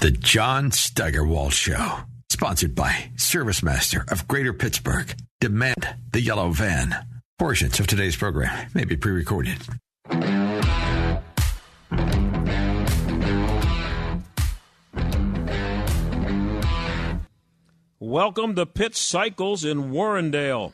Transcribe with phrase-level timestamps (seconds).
[0.00, 2.00] The John Steigerwald Show.
[2.28, 5.14] Sponsored by ServiceMaster of Greater Pittsburgh.
[5.40, 6.94] Demand the yellow van.
[7.38, 9.58] Portions of today's program may be pre recorded.
[18.00, 20.72] Welcome to Pitt Cycles in Warrendale.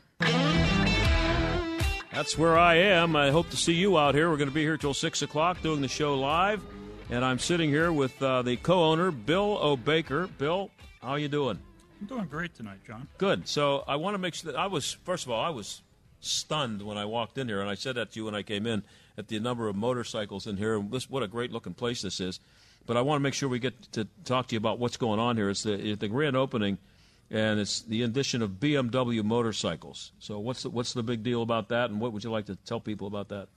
[2.12, 3.14] That's where I am.
[3.14, 4.28] I hope to see you out here.
[4.28, 6.62] We're going to be here till 6 o'clock doing the show live.
[7.10, 10.28] And I'm sitting here with uh, the co-owner, Bill O'Baker.
[10.28, 10.70] Bill,
[11.02, 11.58] how are you doing?
[12.00, 13.08] I'm doing great tonight, John.
[13.18, 13.48] Good.
[13.48, 15.82] So I want to make sure that I was, first of all, I was
[16.20, 18.64] stunned when I walked in here, and I said that to you when I came
[18.64, 18.84] in,
[19.18, 20.80] at the number of motorcycles in here.
[20.80, 22.38] This, what a great looking place this is.
[22.86, 25.18] But I want to make sure we get to talk to you about what's going
[25.18, 25.50] on here.
[25.50, 26.78] It's the, it's the grand opening
[27.30, 30.12] and it's the addition of BMW motorcycles.
[30.18, 32.56] So what's the, what's the big deal about that, and what would you like to
[32.56, 33.48] tell people about that?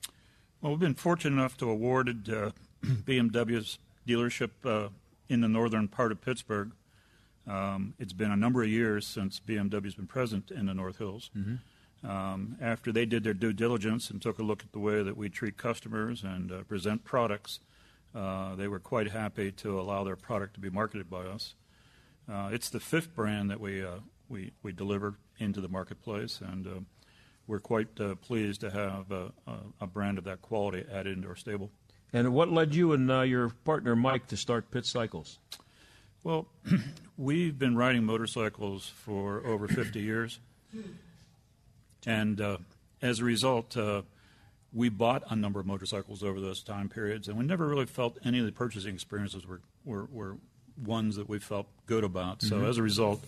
[0.60, 2.50] Well, we've been fortunate enough to awarded uh,
[3.06, 4.88] BMW's dealership uh,
[5.28, 6.72] in the northern part of Pittsburgh.
[7.46, 11.30] Um, it's been a number of years since BMW's been present in the North Hills.
[11.36, 12.08] Mm-hmm.
[12.08, 15.16] Um, after they did their due diligence and took a look at the way that
[15.16, 17.60] we treat customers and uh, present products,
[18.14, 21.54] uh, they were quite happy to allow their product to be marketed by us.
[22.30, 26.66] Uh, it's the fifth brand that we uh, we we deliver into the marketplace, and
[26.66, 26.70] uh,
[27.46, 29.32] we're quite uh, pleased to have a,
[29.80, 31.70] a, brand of that quality added into our stable.
[32.14, 35.40] And what led you and uh, your partner Mike to start Pitt Cycles?
[36.22, 36.46] Well,
[37.18, 40.38] we've been riding motorcycles for over 50 years,
[42.06, 42.58] and uh,
[43.02, 43.76] as a result.
[44.72, 48.16] we bought a number of motorcycles over those time periods, and we never really felt
[48.24, 50.36] any of the purchasing experiences were, were, were
[50.84, 52.38] ones that we felt good about.
[52.38, 52.60] Mm-hmm.
[52.60, 53.24] So as a result,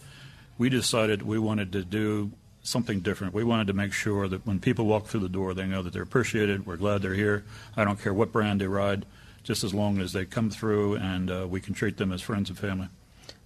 [0.59, 2.33] we decided we wanted to do
[2.66, 3.32] something different.
[3.32, 5.93] We wanted to make sure that when people walk through the door, they know that
[5.93, 6.66] they're appreciated.
[6.66, 7.44] We're glad they're here.
[7.77, 9.06] I don't care what brand they ride,
[9.43, 12.50] just as long as they come through and uh, we can treat them as friends
[12.50, 12.88] and family.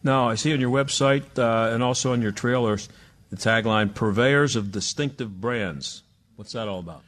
[0.03, 2.89] Now, I see on your website uh, and also on your trailers
[3.29, 6.03] the tagline "Purveyors of Distinctive Brands."
[6.37, 7.03] What's that all about?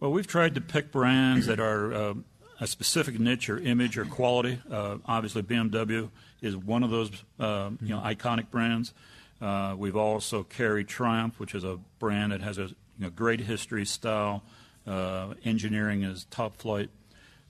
[0.00, 2.14] Well, we've tried to pick brands that are uh,
[2.60, 4.58] a specific niche or image or quality.
[4.70, 6.08] Uh, obviously, BMW
[6.40, 8.94] is one of those uh, you know iconic brands.
[9.40, 13.40] Uh, we've also carried Triumph, which is a brand that has a you know, great
[13.40, 14.42] history, style,
[14.86, 16.90] uh, engineering is top flight.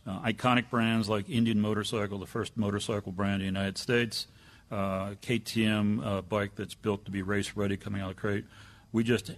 [0.06, 4.27] Uh, iconic brands like Indian Motorcycle, the first motorcycle brand in the United States,
[4.71, 8.45] uh, KTM bike that's built to be race ready, coming out of the crate.
[8.93, 9.33] We just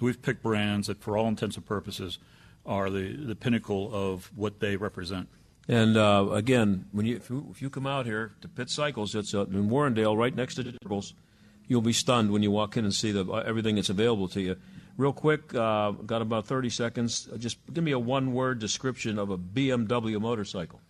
[0.00, 2.18] we've picked brands that, for all intents and purposes,
[2.66, 5.28] are the, the pinnacle of what they represent.
[5.68, 9.14] And uh, again, when you if, you if, you come out here to Pitt Cycles,
[9.14, 11.14] it's uh, in Warrendale, right next to Turtles,
[11.70, 14.40] you'll be stunned when you walk in and see the, uh, everything that's available to
[14.40, 14.56] you.
[14.96, 17.28] Real quick, uh, got about 30 seconds.
[17.32, 20.80] Uh, just give me a one-word description of a BMW motorcycle.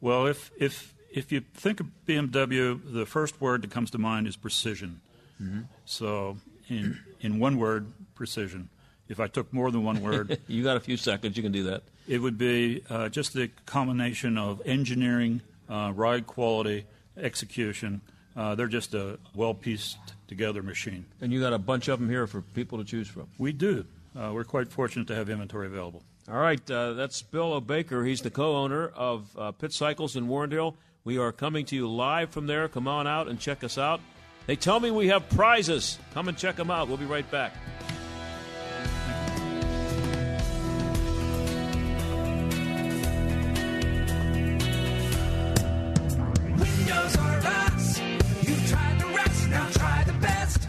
[0.00, 4.26] Well, if if if you think of BMW, the first word that comes to mind
[4.26, 5.00] is precision.
[5.40, 5.60] Mm-hmm.
[5.84, 8.68] So, in in one word, precision.
[9.08, 11.36] If I took more than one word, you got a few seconds.
[11.36, 11.82] You can do that.
[12.08, 16.86] It would be uh, just the combination of engineering, uh, ride quality,
[17.16, 18.00] execution.
[18.40, 21.04] Uh, they're just a well pieced together machine.
[21.20, 23.26] And you got a bunch of them here for people to choose from.
[23.36, 23.84] We do.
[24.18, 26.02] Uh, we're quite fortunate to have inventory available.
[26.26, 28.02] All right, uh, that's Bill O'Baker.
[28.02, 30.74] He's the co-owner of uh, Pitt Cycles in Warrendale.
[31.04, 32.66] We are coming to you live from there.
[32.68, 34.00] Come on out and check us out.
[34.46, 35.98] They tell me we have prizes.
[36.14, 36.88] Come and check them out.
[36.88, 37.52] We'll be right back.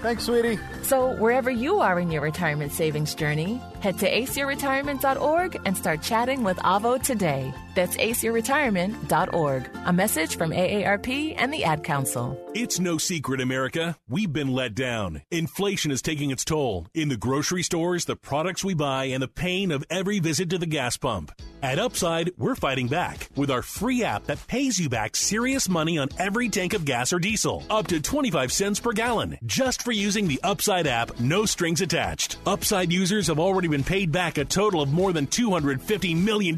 [0.00, 0.58] Thanks, sweetie.
[0.82, 6.44] So, wherever you are in your retirement savings journey, head to aceyourretirement.org and start chatting
[6.44, 7.52] with Avo today.
[7.74, 9.70] That's aceyourretirement.org.
[9.86, 12.36] A message from AARP and the Ad Council.
[12.54, 13.96] It's no secret, America.
[14.08, 15.22] We've been let down.
[15.30, 19.28] Inflation is taking its toll in the grocery stores, the products we buy, and the
[19.28, 21.30] pain of every visit to the gas pump.
[21.62, 25.98] At Upside, we're fighting back with our free app that pays you back serious money
[25.98, 29.92] on every tank of gas or diesel, up to 25 cents per gallon, just for
[29.92, 32.38] using the Upside app, no strings attached.
[32.46, 36.56] Upside users have already been paid back a total of more than $250 million.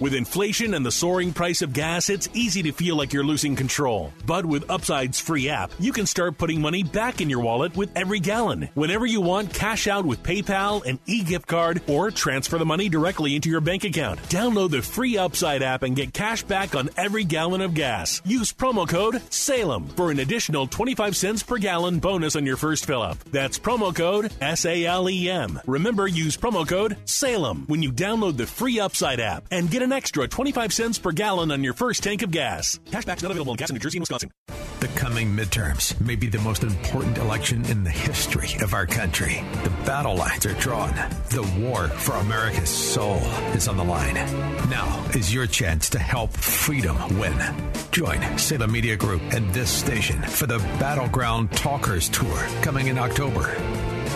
[0.00, 3.56] With inflation and the soaring price of gas, it's easy to feel like you're losing
[3.56, 4.12] control.
[4.26, 7.90] But with Upside's free app, you can start putting money back in your wallet with
[7.96, 8.68] every gallon.
[8.74, 12.88] Whenever you want, cash out with PayPal, an e gift card, or transfer the money
[12.88, 14.20] directly into your bank account.
[14.24, 18.22] Download the free Upside app and get cash back on every gallon of gas.
[18.24, 22.86] Use promo code SALEM for an additional 25 cents per gallon bonus on your first
[22.86, 23.18] fill up.
[23.30, 25.60] That's promo code S A L E M.
[25.66, 29.92] Remember, use promo code SALEM when you download the free Upside app and get an
[29.92, 32.78] extra 25 cents per gallon on your first tank of gas.
[32.90, 34.30] Cashback's not available in gas in New Jersey and Wisconsin.
[34.80, 39.42] The coming midterms may be the most important election in the history of our country.
[39.64, 40.94] The battle lines are drawn.
[41.30, 43.22] The war for America's soul
[43.54, 44.14] is on the line.
[44.68, 47.34] Now is your chance to help freedom win.
[47.90, 53.56] Join Salem Media Group and this station for the Battleground Talkers Tour coming in October.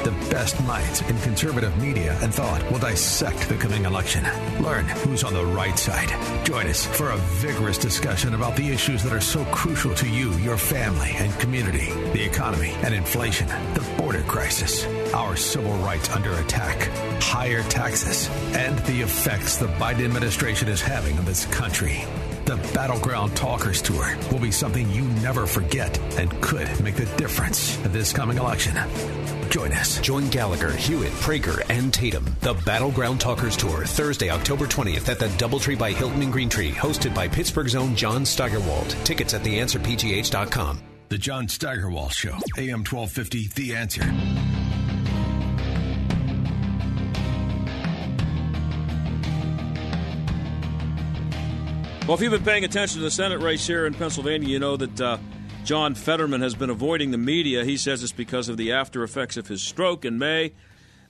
[0.04, 4.24] The best minds in conservative media and thought will dissect the coming election.
[4.60, 6.08] Learn who's on the right side.
[6.44, 10.32] Join us for a vigorous discussion about the issues that are so crucial to you,
[10.38, 14.84] your family, and community the economy and inflation, the border crisis,
[15.14, 16.90] our civil rights under attack,
[17.22, 22.04] higher taxes, and the effects the Biden administration is having on this country.
[22.44, 27.76] The Battleground Talkers Tour will be something you never forget and could make the difference
[27.84, 28.74] in this coming election.
[29.48, 30.00] Join us.
[30.00, 32.24] Join Gallagher, Hewitt, Prager, and Tatum.
[32.40, 37.14] The Battleground Talkers Tour, Thursday, October 20th at the Doubletree by Hilton and Greentree, hosted
[37.14, 38.88] by Pittsburgh's own John Steigerwald.
[39.04, 40.80] Tickets at theanswerpgh.com.
[41.10, 44.81] The John Steigerwald Show, AM 1250, The Answer.
[52.06, 54.76] Well, if you've been paying attention to the Senate race here in Pennsylvania, you know
[54.76, 55.18] that uh,
[55.62, 57.64] John Fetterman has been avoiding the media.
[57.64, 60.52] He says it's because of the after effects of his stroke in May.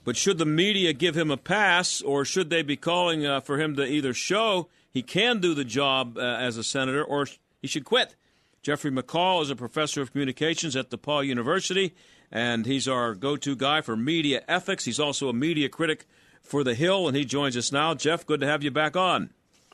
[0.05, 3.59] But should the media give him a pass, or should they be calling uh, for
[3.59, 7.25] him to either show he can do the job uh, as a senator, or
[7.59, 8.15] he should quit?
[8.61, 11.95] Jeffrey McCall is a professor of communications at DePauw University,
[12.31, 14.85] and he's our go to guy for media ethics.
[14.85, 16.05] He's also a media critic
[16.43, 17.95] for The Hill, and he joins us now.
[17.95, 19.31] Jeff, good to have you back on.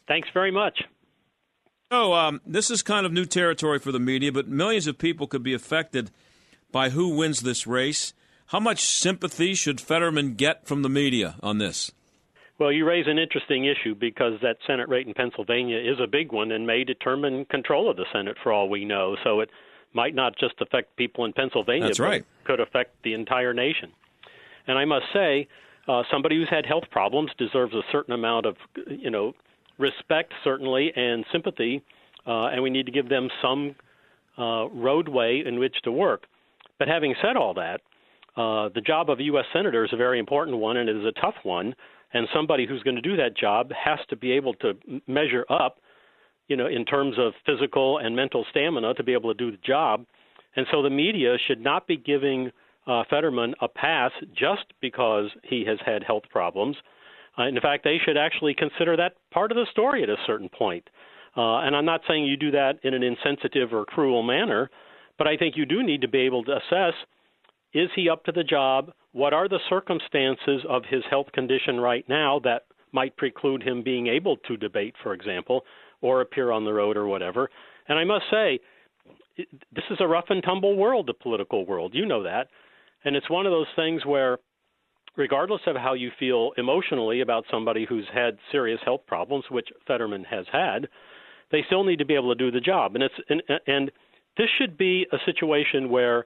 [0.07, 0.79] Thanks very much.
[1.91, 5.25] Oh, um, this is kind of new territory for the media, but millions of people
[5.25, 6.11] could be affected
[6.71, 8.13] by who wins this race.
[8.47, 11.91] How much sympathy should Fetterman get from the media on this?
[12.59, 16.31] Well, you raise an interesting issue because that Senate rate in Pennsylvania is a big
[16.31, 19.15] one and may determine control of the Senate for all we know.
[19.23, 19.49] So it
[19.93, 22.25] might not just affect people in Pennsylvania, That's right.
[22.43, 23.91] could affect the entire nation.
[24.67, 25.47] And I must say,
[25.87, 29.33] uh, somebody who's had health problems deserves a certain amount of, you know,
[29.79, 31.81] respect certainly and sympathy,
[32.27, 33.75] uh, and we need to give them some
[34.37, 36.25] uh, roadway in which to work.
[36.77, 37.81] But having said all that,
[38.37, 39.45] uh, the job of a U.S.
[39.51, 41.73] senator is a very important one, and it is a tough one.
[42.13, 44.73] And somebody who's going to do that job has to be able to
[45.07, 45.77] measure up,
[46.47, 49.61] you know, in terms of physical and mental stamina to be able to do the
[49.65, 50.05] job.
[50.55, 52.51] And so the media should not be giving
[52.87, 56.75] uh, Fetterman a pass just because he has had health problems.
[57.37, 60.49] Uh, in fact, they should actually consider that part of the story at a certain
[60.49, 60.89] point.
[61.37, 64.69] Uh, and I'm not saying you do that in an insensitive or cruel manner,
[65.17, 66.93] but I think you do need to be able to assess
[67.73, 68.91] is he up to the job?
[69.11, 74.07] What are the circumstances of his health condition right now that might preclude him being
[74.07, 75.63] able to debate, for example,
[76.01, 77.49] or appear on the road or whatever?
[77.87, 78.59] And I must say,
[79.37, 81.93] this is a rough and tumble world, the political world.
[81.93, 82.47] You know that.
[83.05, 84.39] And it's one of those things where,
[85.19, 90.23] regardless of how you feel emotionally about somebody who's had serious health problems, which Fetterman
[90.23, 90.87] has had,
[91.51, 92.95] they still need to be able to do the job.
[92.95, 93.91] And it's and, and
[94.37, 96.25] this should be a situation where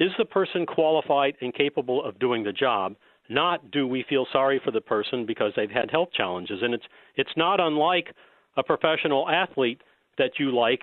[0.00, 2.96] is the person qualified and capable of doing the job?
[3.30, 6.58] Not do we feel sorry for the person because they've had health challenges.
[6.62, 8.08] And it's it's not unlike
[8.56, 9.80] a professional athlete
[10.18, 10.82] that you like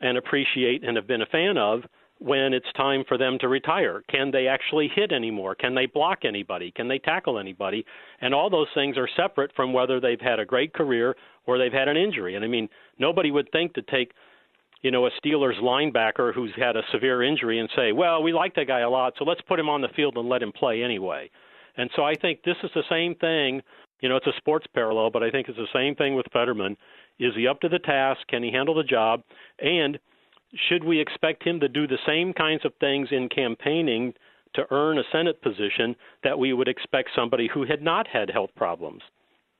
[0.00, 1.82] and appreciate and have been a fan of
[2.20, 4.02] when it's time for them to retire.
[4.10, 5.54] Can they actually hit anymore?
[5.54, 6.72] Can they block anybody?
[6.72, 7.84] Can they tackle anybody?
[8.20, 11.72] And all those things are separate from whether they've had a great career or they've
[11.72, 12.34] had an injury.
[12.34, 14.12] And I mean, nobody would think to take
[14.82, 18.54] you know, a Steelers linebacker who's had a severe injury and say, well, we like
[18.54, 20.82] that guy a lot, so let's put him on the field and let him play
[20.82, 21.28] anyway.
[21.76, 23.62] And so I think this is the same thing.
[24.00, 26.76] You know, it's a sports parallel, but I think it's the same thing with Fetterman.
[27.18, 28.20] Is he up to the task?
[28.28, 29.22] Can he handle the job?
[29.58, 29.98] And
[30.68, 34.14] should we expect him to do the same kinds of things in campaigning
[34.54, 38.50] to earn a Senate position that we would expect somebody who had not had health
[38.56, 39.02] problems?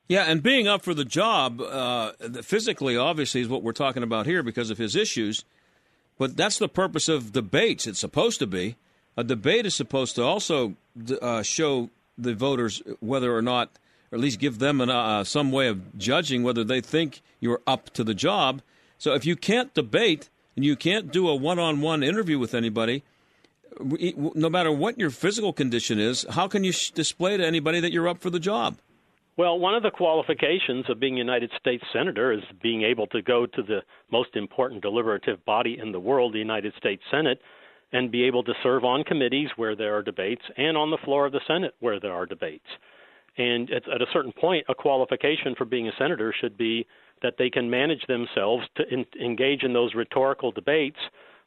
[0.08, 4.24] Yeah, and being up for the job uh, physically, obviously, is what we're talking about
[4.24, 5.44] here because of his issues.
[6.16, 7.86] But that's the purpose of debates.
[7.86, 8.76] It's supposed to be.
[9.18, 10.74] A debate is supposed to also
[11.20, 13.70] uh, show the voters whether or not,
[14.10, 17.60] or at least give them an, uh, some way of judging whether they think you're
[17.66, 18.62] up to the job.
[18.96, 22.52] So if you can't debate and you can't do a one on one interview with
[22.52, 23.04] anybody,
[23.80, 28.08] no matter what your physical condition is, how can you display to anybody that you're
[28.08, 28.76] up for the job?
[29.36, 33.22] Well, one of the qualifications of being a United States Senator is being able to
[33.22, 37.40] go to the most important deliberative body in the world, the United States Senate,
[37.92, 41.24] and be able to serve on committees where there are debates and on the floor
[41.26, 42.66] of the Senate where there are debates.
[43.36, 46.84] And at, at a certain point, a qualification for being a senator should be
[47.22, 50.98] that they can manage themselves to in, engage in those rhetorical debates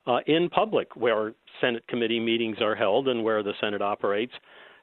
[0.07, 4.33] uh, in public where Senate committee meetings are held and where the Senate operates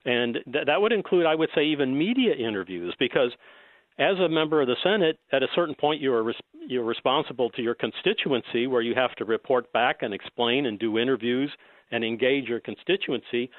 [0.04, 3.30] and th- that would include, I would say, even media interviews, because
[3.98, 7.50] as a member of the Senate, at a certain point, you are res- you're responsible
[7.50, 11.50] to your constituency, where you have to report back and explain and do interviews
[11.90, 13.50] and engage your constituency.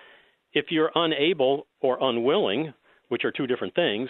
[0.53, 2.73] If you're unable or unwilling,
[3.09, 4.09] which are two different things,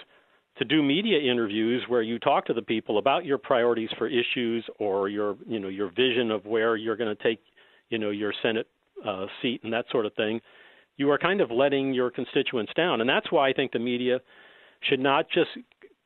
[0.59, 4.63] to do media interviews where you talk to the people about your priorities for issues
[4.77, 7.39] or your you know your vision of where you're going to take
[7.89, 8.67] you know your Senate
[9.07, 10.41] uh, seat and that sort of thing,
[10.97, 12.99] you are kind of letting your constituents down.
[12.99, 14.19] And that's why I think the media
[14.81, 15.49] should not just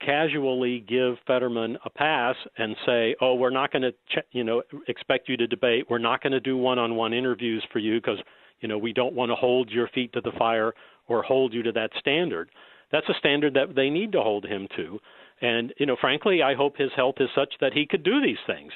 [0.05, 4.61] casually give Fetterman a pass and say, "Oh, we're not going to, ch- you know,
[4.87, 5.85] expect you to debate.
[5.89, 8.19] We're not going to do one-on-one interviews for you because,
[8.61, 10.73] you know, we don't want to hold your feet to the fire
[11.07, 12.51] or hold you to that standard."
[12.93, 14.99] That's a standard that they need to hold him to.
[15.41, 18.37] And, you know, frankly, I hope his health is such that he could do these
[18.47, 18.71] things.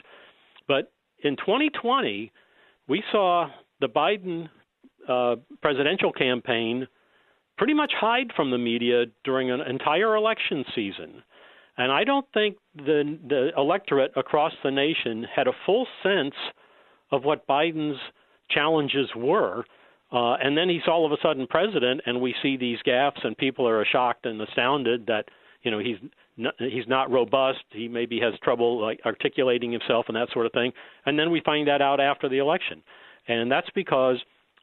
[0.67, 0.91] But
[1.23, 2.31] in 2020,
[2.89, 4.49] we saw the Biden
[5.07, 6.87] uh, presidential campaign
[7.57, 11.23] pretty much hide from the media during an entire election season.
[11.77, 16.33] And I don't think the the electorate across the nation had a full sense
[17.11, 17.99] of what Biden's
[18.49, 19.63] challenges were.
[20.11, 23.37] Uh, and then he's all of a sudden president, and we see these gaffes, and
[23.37, 25.25] people are shocked and astounded that
[25.63, 25.97] you know he's
[26.37, 27.59] not, he's not robust.
[27.71, 30.71] He maybe has trouble like articulating himself and that sort of thing.
[31.05, 32.81] And then we find that out after the election,
[33.27, 34.17] and that's because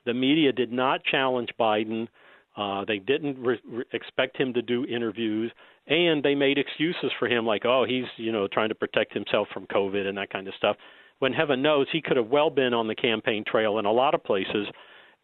[0.06, 2.08] the media did not challenge Biden.
[2.56, 5.52] Uh, they didn't re- re- expect him to do interviews,
[5.88, 9.48] and they made excuses for him, like, "Oh, he's you know trying to protect himself
[9.52, 10.76] from COVID and that kind of stuff."
[11.18, 14.14] When heaven knows he could have well been on the campaign trail in a lot
[14.14, 14.66] of places,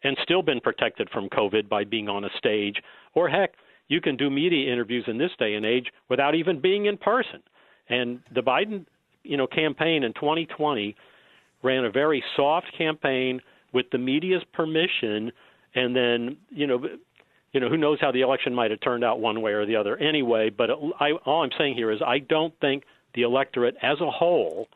[0.03, 2.81] and still been protected from COVID by being on a stage.
[3.13, 3.53] Or heck,
[3.87, 7.41] you can do media interviews in this day and age without even being in person.
[7.89, 8.85] And the Biden,
[9.23, 10.95] you know, campaign in 2020
[11.63, 13.41] ran a very soft campaign
[13.73, 15.31] with the media's permission,
[15.75, 16.83] and then you know,
[17.53, 19.75] you know, who knows how the election might have turned out one way or the
[19.75, 20.49] other anyway.
[20.49, 24.67] But I, all I'm saying here is I don't think the electorate as a whole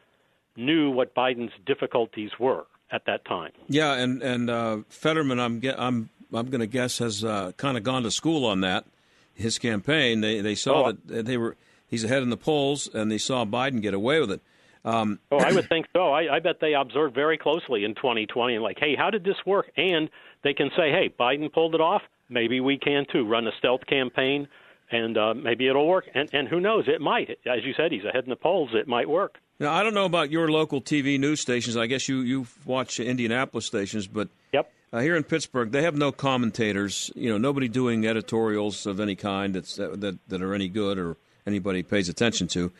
[0.57, 3.51] knew what Biden's difficulties were at that time.
[3.67, 7.83] Yeah, and and uh, Fetterman, I'm I'm I'm going to guess has uh, kind of
[7.83, 8.85] gone to school on that.
[9.33, 10.91] His campaign, they they saw Oh.
[11.07, 14.31] that they were he's ahead in the polls, and they saw Biden get away with
[14.31, 14.41] it.
[14.85, 16.11] Um, oh, I would think so.
[16.13, 19.35] I, I bet they observed very closely in 2020 and like, hey, how did this
[19.45, 19.69] work?
[19.77, 20.09] And
[20.43, 22.03] they can say, hey, Biden pulled it off.
[22.29, 23.25] Maybe we can too.
[23.27, 24.47] Run a stealth campaign,
[24.91, 26.05] and uh, maybe it'll work.
[26.13, 26.85] And and who knows?
[26.87, 27.29] It might.
[27.45, 28.69] As you said, he's ahead in the polls.
[28.73, 29.37] It might work.
[29.59, 31.77] Now, I don't know about your local TV news stations.
[31.77, 34.71] I guess you you watch Indianapolis stations, but yep.
[34.91, 37.11] Uh, here in Pittsburgh, they have no commentators.
[37.15, 41.17] You know, nobody doing editorials of any kind that's that that are any good or
[41.47, 42.71] anybody pays attention to.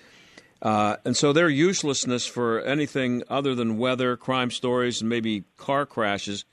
[0.61, 5.85] Uh, and so their uselessness for anything other than weather, crime stories, and maybe car
[5.85, 6.45] crashes,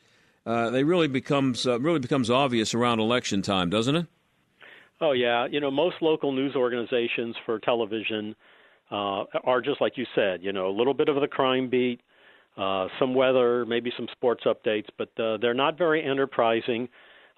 [0.45, 4.07] uh, they really becomes uh, really becomes obvious around election time, doesn't it?
[5.01, 8.37] Oh yeah, you know most local news organizations for television
[8.93, 10.43] uh, are just like you said.
[10.43, 12.01] You know, a little bit of the crime beat,
[12.57, 16.89] uh, some weather, maybe some sports updates, but uh, they're not very enterprising.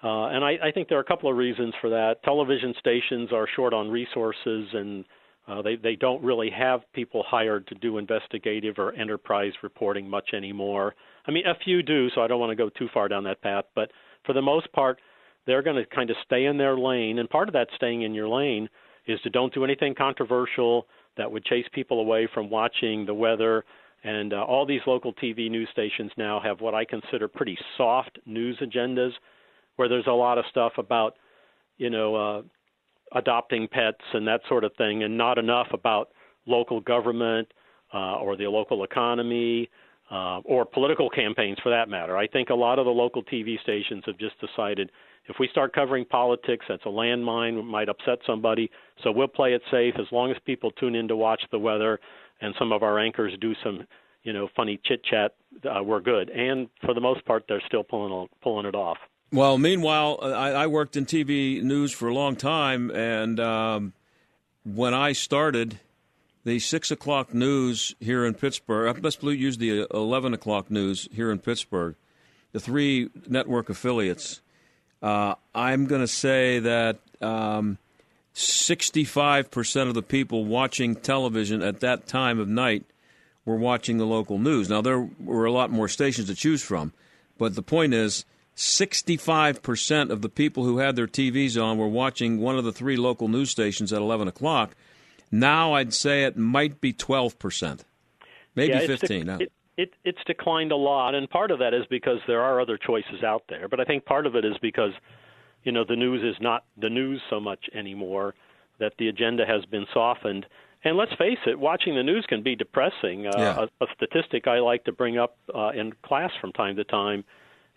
[0.03, 2.21] Uh, and I, I think there are a couple of reasons for that.
[2.23, 5.05] Television stations are short on resources, and
[5.47, 10.31] uh, they they don't really have people hired to do investigative or enterprise reporting much
[10.33, 10.93] anymore.
[11.25, 13.41] I mean, a few do, so I don't want to go too far down that
[13.41, 13.65] path.
[13.73, 13.91] But
[14.25, 14.99] for the most part,
[15.47, 18.13] they're going to kind of stay in their lane, and part of that staying in
[18.13, 18.67] your lane
[19.07, 23.63] is to don't do anything controversial that would chase people away from watching the weather.
[24.03, 28.19] And uh, all these local TV news stations now have what I consider pretty soft
[28.25, 29.11] news agendas,
[29.77, 31.15] where there's a lot of stuff about,
[31.77, 32.41] you know, uh,
[33.13, 36.09] adopting pets and that sort of thing, and not enough about
[36.45, 37.47] local government
[37.93, 39.69] uh, or the local economy
[40.11, 42.17] uh, or political campaigns for that matter.
[42.17, 44.91] I think a lot of the local TV stations have just decided
[45.27, 48.69] if we start covering politics, that's a landmine, might upset somebody.
[49.03, 51.99] So we'll play it safe as long as people tune in to watch the weather
[52.41, 53.85] and some of our anchors do some,
[54.23, 55.35] you know, funny chit chat.
[55.63, 58.97] Uh, we're good, and for the most part, they're still pulling pulling it off.
[59.31, 63.93] Well, meanwhile, I, I worked in TV news for a long time, and um,
[64.63, 65.79] when I started,
[66.43, 71.31] the six o'clock news here in Pittsburgh, I must use the eleven o'clock news here
[71.31, 71.95] in Pittsburgh,
[72.51, 74.41] the three network affiliates.
[75.05, 77.77] Uh, I'm going to say that um,
[78.33, 82.85] 65% of the people watching television at that time of night
[83.45, 84.67] were watching the local news.
[84.67, 86.91] Now, there were a lot more stations to choose from,
[87.37, 92.41] but the point is 65% of the people who had their TVs on were watching
[92.41, 94.75] one of the three local news stations at 11 o'clock.
[95.31, 97.81] Now I'd say it might be 12%,
[98.55, 99.29] maybe yeah, 15.
[99.29, 102.77] It, it, it's declined a lot, and part of that is because there are other
[102.77, 103.67] choices out there.
[103.67, 104.91] But I think part of it is because,
[105.63, 108.35] you know, the news is not the news so much anymore.
[108.79, 110.45] That the agenda has been softened.
[110.83, 113.25] And let's face it, watching the news can be depressing.
[113.25, 113.65] Uh, Yeah.
[113.79, 117.23] a, a statistic I like to bring up uh, in class from time to time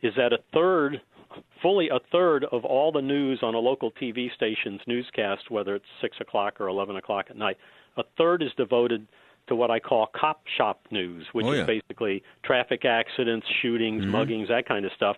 [0.02, 1.00] is that a third,
[1.62, 5.86] fully a third of all the news on a local TV station's newscast, whether it's
[6.00, 7.58] six o'clock or eleven o'clock at night,
[7.96, 9.06] a third is devoted
[9.48, 14.10] to what I call cop shop news, which Oh, is basically traffic accidents, shootings, Mhm.
[14.10, 15.16] muggings, that kind of stuff,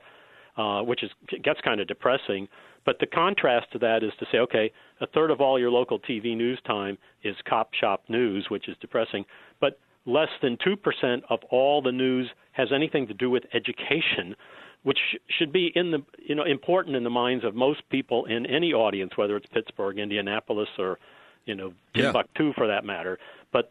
[0.56, 1.12] uh, which is
[1.42, 2.48] gets kind of depressing.
[2.84, 5.98] But the contrast to that is to say, okay, a third of all your local
[5.98, 9.26] TV news time is cop shop news, which is depressing,
[9.60, 14.34] but less than 2% of all the news has anything to do with education,
[14.82, 18.46] which should be in the you know important in the minds of most people in
[18.46, 20.98] any audience, whether it's Pittsburgh, Indianapolis, or
[21.44, 22.04] you know Yeah.
[22.04, 23.18] Timbuktu for that matter.
[23.52, 23.70] But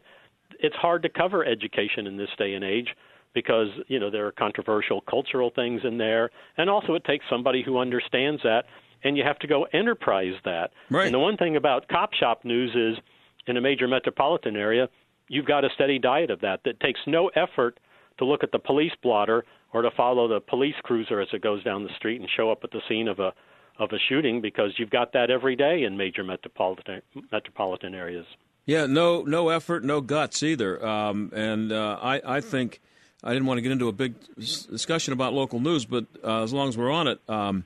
[0.62, 2.88] it's hard to cover education in this day and age
[3.34, 7.62] because you know there are controversial cultural things in there, and also it takes somebody
[7.62, 8.64] who understands that,
[9.04, 10.70] and you have to go enterprise that.
[10.90, 11.06] Right.
[11.06, 13.02] And the one thing about cop shop news is,
[13.46, 14.88] in a major metropolitan area,
[15.28, 16.60] you've got a steady diet of that.
[16.64, 17.78] That takes no effort
[18.18, 21.62] to look at the police blotter or to follow the police cruiser as it goes
[21.64, 23.32] down the street and show up at the scene of a
[23.78, 27.00] of a shooting because you've got that every day in major metropolitan
[27.32, 28.26] metropolitan areas.
[28.70, 30.86] Yeah, no, no effort, no guts either.
[30.86, 32.80] Um, and uh, I, I think
[33.20, 36.52] I didn't want to get into a big discussion about local news, but uh, as
[36.52, 37.64] long as we're on it, um,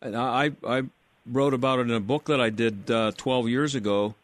[0.00, 0.84] and I, I
[1.26, 4.14] wrote about it in a book that I did uh, 12 years ago.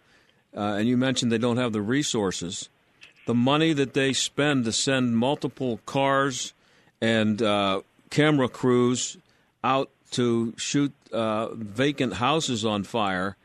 [0.56, 2.70] Uh, and you mentioned they don't have the resources.
[3.26, 6.54] The money that they spend to send multiple cars
[7.02, 9.18] and uh, camera crews
[9.62, 13.36] out to shoot uh, vacant houses on fire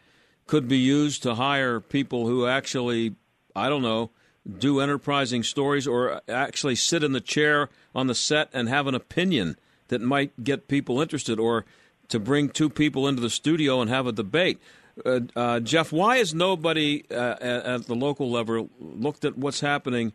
[0.49, 3.13] could be used to hire people who actually,
[3.55, 4.09] I don't know,
[4.57, 8.95] do enterprising stories or actually sit in the chair on the set and have an
[8.95, 9.57] opinion
[9.89, 11.65] that might get people interested or
[12.07, 14.59] to bring two people into the studio and have a debate.
[15.05, 19.59] Uh, uh, Jeff, why has nobody uh, at, at the local level looked at what's
[19.59, 20.13] happening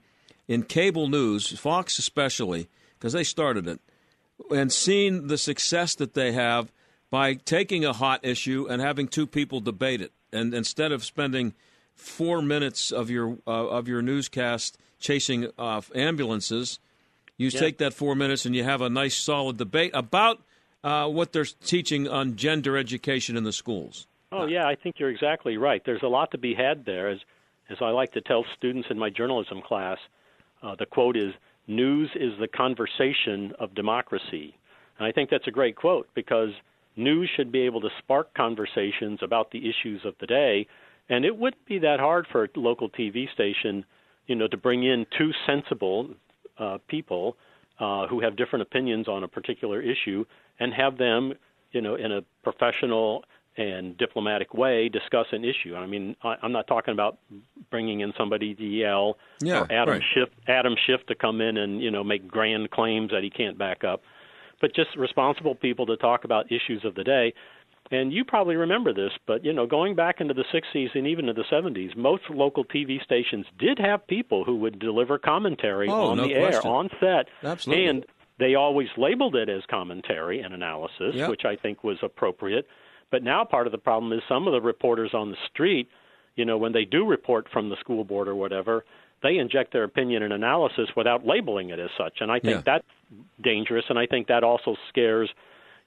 [0.48, 2.68] in cable news, Fox especially,
[2.98, 3.80] because they started it,
[4.50, 6.72] and seen the success that they have
[7.08, 11.54] by taking a hot issue and having two people debate it, and instead of spending
[11.94, 16.78] four minutes of your uh, of your newscast chasing off ambulances.
[17.36, 17.60] You Yeah.
[17.60, 20.40] take that four minutes and you have a nice, solid debate about
[20.82, 24.06] uh, what they're teaching on gender education in the schools.
[24.32, 25.82] Oh yeah, I think you're exactly right.
[25.84, 27.08] There's a lot to be had there.
[27.08, 27.20] As
[27.70, 29.98] as I like to tell students in my journalism class,
[30.62, 31.32] uh, the quote is
[31.66, 34.56] "News is the conversation of democracy,"
[34.98, 36.50] and I think that's a great quote because
[36.96, 40.66] news should be able to spark conversations about the issues of the day,
[41.08, 43.84] and it wouldn't be that hard for a local TV station,
[44.26, 46.10] you know, to bring in two sensible
[46.58, 47.36] uh, people
[47.78, 50.24] uh, who have different opinions on a particular issue
[50.60, 51.34] and have them,
[51.72, 53.24] you know, in a professional
[53.56, 55.76] and diplomatic way discuss an issue.
[55.76, 57.18] I mean, I, I'm not talking about
[57.70, 60.02] bringing in somebody to yell Yeah, or Adam right.
[60.14, 63.56] Schiff, Adam Schiff to come in and you know make grand claims that he can't
[63.56, 64.02] back up,
[64.64, 67.34] but just responsible people to talk about issues of the day.
[67.90, 71.26] And you probably remember this, but you know, going back into the 60s and even
[71.26, 76.12] to the 70s, most local TV stations did have people who would deliver commentary Oh,
[76.12, 77.84] on no the air, on set, Absolutely.
[77.84, 78.06] and
[78.38, 81.28] they always labeled it as commentary and analysis, Yep.
[81.28, 82.66] which I think was appropriate.
[83.10, 85.90] But now part of the problem is some of the reporters on the street,
[86.36, 88.86] you know, when they do report from the school board or whatever,
[89.24, 92.18] they inject their opinion and analysis without labeling it as such.
[92.20, 92.60] And I think Yeah.
[92.64, 92.86] that's
[93.42, 95.30] dangerous and I think that also scares,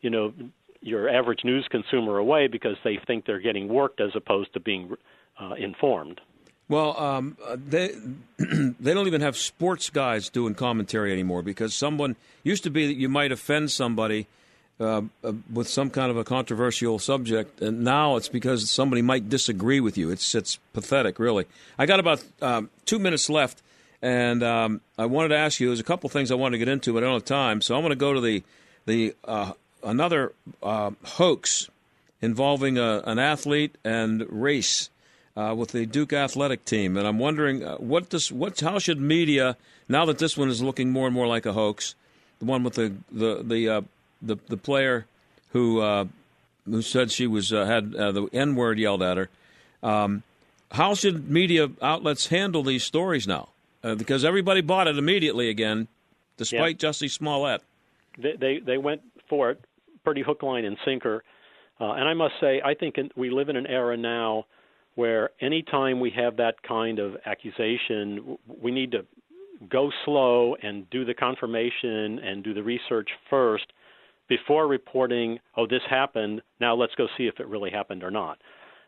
[0.02, 0.34] you know,
[0.82, 4.95] your average news consumer away because they think they're getting worked as opposed to being
[5.39, 6.19] uh, informed.
[6.67, 7.95] Well, um, uh, they
[8.39, 12.95] they don't even have sports guys doing commentary anymore because someone used to be that
[12.95, 14.28] you might offend somebody
[14.80, 19.28] uh, uh, with some kind of a controversial subject, and now it's because somebody might
[19.28, 20.12] disagree with you.
[20.12, 21.46] It's it's pathetic, really.
[21.80, 23.63] I got about um, two minutes left,
[24.02, 25.68] and um, I wanted to ask you.
[25.68, 27.76] There's a couple things I wanted to get into, but I don't have time, so
[27.76, 28.44] I'm going to go to the
[28.86, 31.70] the uh, another uh, hoax
[32.22, 34.90] involving a, an athlete and race
[35.36, 39.00] uh, with the Duke athletic team, and I'm wondering uh, what does what how should
[39.00, 39.58] media
[39.90, 41.96] now that this one is looking more and more like a hoax,
[42.40, 43.82] the one with the the the uh,
[44.22, 45.06] the, the player
[45.50, 46.06] who uh,
[46.66, 49.30] who said she was uh, had uh, the N word yelled at her.
[49.82, 50.24] Um,
[50.72, 53.50] how should media outlets handle these stories now?
[53.84, 55.88] Uh, because everybody bought it immediately again,
[56.36, 57.62] despite Jussie Smollett.
[58.18, 59.64] they they, they went for it
[60.04, 61.24] pretty hook, line, and sinker.
[61.80, 64.46] Uh, and I must say, I think in, we live in an era now
[64.96, 69.06] where anytime we have that kind of accusation, we need to
[69.70, 73.66] go slow and do the confirmation and do the research first
[74.28, 76.42] before reporting, oh, this happened.
[76.60, 78.40] Now let's go see if it really happened or not.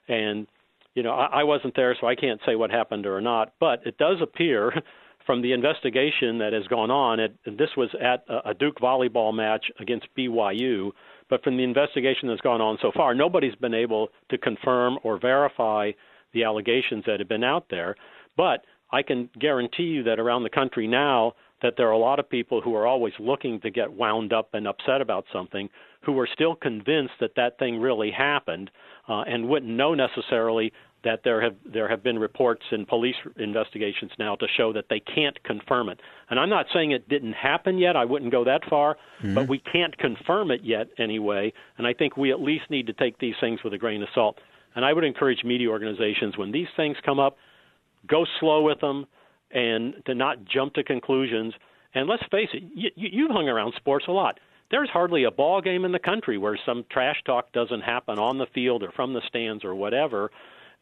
[0.08, 0.48] And
[0.96, 3.54] you know, I, I wasn't there, so I can't say what happened or not.
[3.60, 4.74] But it does appear
[5.26, 9.34] from the investigation that has gone on, and this was at a, a Duke volleyball
[9.34, 10.92] match against BYU.
[11.30, 15.20] But from the investigation that's gone on so far, nobody's been able to confirm or
[15.20, 15.92] verify
[16.34, 17.96] the allegations that have been out there.
[18.36, 22.20] But I can guarantee you that around the country now, that there are a lot
[22.20, 25.70] of people who are always looking to get wound up and upset about something
[26.02, 28.72] who are still convinced that that thing really happened
[29.08, 30.72] uh, and wouldn't know necessarily
[31.04, 35.00] that there have there have been reports in police investigations now to show that they
[35.00, 36.00] can't confirm it.
[36.30, 37.96] And I'm not saying it didn't happen yet.
[37.96, 38.98] I wouldn't go that far,
[39.34, 41.54] but we can't confirm it yet anyway.
[41.78, 44.10] And I think we at least need to take these things with a grain of
[44.14, 44.40] salt.
[44.76, 47.38] And I would encourage media organizations when these things come up,
[48.06, 49.08] go slow with them
[49.52, 51.54] and to not jump to conclusions.
[51.94, 54.40] And let's face it, you, you, you've hung around sports a lot.
[54.72, 58.38] There's hardly a ball game in the country where some trash talk doesn't happen on
[58.38, 60.30] the field or from the stands or whatever.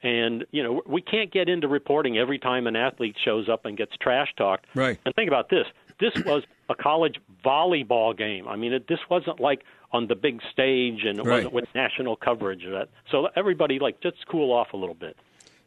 [0.04, 3.76] And you know we can't get into reporting every time an athlete shows up and
[3.76, 4.66] gets trash talked.
[4.76, 5.00] Right.
[5.06, 5.66] And think about this:
[6.00, 8.48] this was a college volleyball game.
[8.48, 11.38] I mean, it, this wasn't like on the big stage, and it Right.
[11.38, 12.64] wasn't with national coverage.
[12.66, 12.90] Of that.
[13.10, 15.18] So everybody like just cool off a little bit.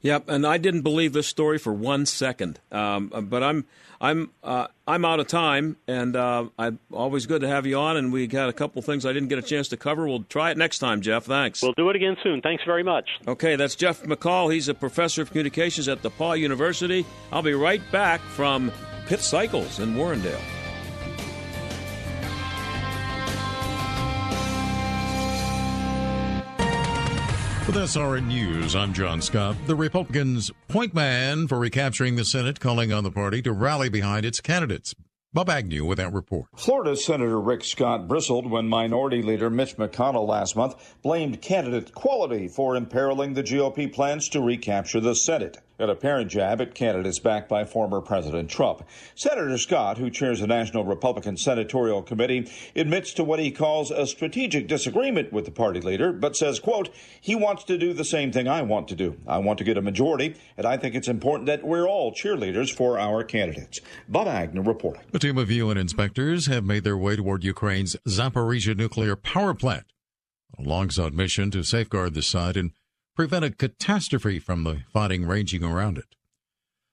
[0.03, 2.59] Yep, and I didn't believe this story for one second.
[2.73, 3.67] Um, but I'm
[4.01, 7.99] I'm uh, I'm out of time, and uh, I always good to have you on.
[7.99, 10.09] And we got a couple things I didn't get a chance to cover.
[10.09, 11.25] We'll try it next time, Jeff.
[11.25, 11.63] Thanks.
[11.63, 12.41] We'll do it again soon.
[12.41, 13.09] Thanks very much.
[13.29, 14.53] Okay, that's Jeff McCall.
[14.53, 17.05] He's a professor of communications at DePauw University.
[17.31, 18.73] I'll be right back from
[19.07, 20.60] Pitt Cycles in Warrendale.
[27.71, 29.55] With SRN News, I'm John Scott.
[29.69, 34.27] The Republicans' point man for recapturing the Senate calling on the party to rally behind
[34.27, 34.93] its candidates.
[35.33, 36.47] Bob Agnew with that report.
[36.57, 42.49] Florida Senator Rick Scott bristled when Minority Leader Mitch McConnell last month blamed candidate quality
[42.49, 45.59] for imperiling the GOP plans to recapture the Senate.
[45.81, 48.87] An apparent jab at candidates backed by former President Trump.
[49.15, 54.07] Senator Scott, who chairs the National Republican Senatorial Committee, admits to what he calls a
[54.07, 56.91] strategic disagreement with the party leader, but says, quote,
[57.21, 59.17] he wants to do the same thing I want to do.
[59.27, 62.73] I want to get a majority, and I think it's important that we're all cheerleaders
[62.73, 63.81] for our candidates.
[64.09, 65.03] Bob Agnew reporting.
[65.13, 69.87] A team of UN inspectors have made their way toward Ukraine's Zaporizhia nuclear power plant,
[70.59, 72.73] a long sought mission to safeguard the site and
[73.15, 76.17] prevent a catastrophe from the fighting raging around it.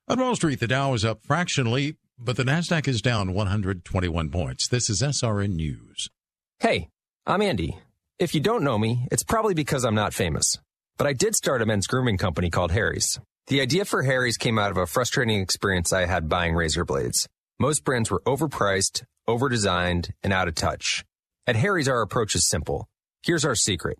[0.08, 4.68] On Wall Street, the Dow is up fractionally, but the Nasdaq is down 121 points.
[4.68, 6.10] This is SRN News.
[6.60, 6.90] Hey,
[7.26, 7.78] I'm Andy.
[8.20, 10.58] If you don't know me, it's probably because I'm not famous.
[10.98, 13.20] But I did start a men's grooming company called Harry's.
[13.48, 17.28] The idea for Harry's came out of a frustrating experience I had buying razor blades.
[17.60, 21.06] Most brands were overpriced, overdesigned, and out of touch.
[21.46, 22.88] At Harry's, our approach is simple.
[23.24, 24.00] Here's our secret.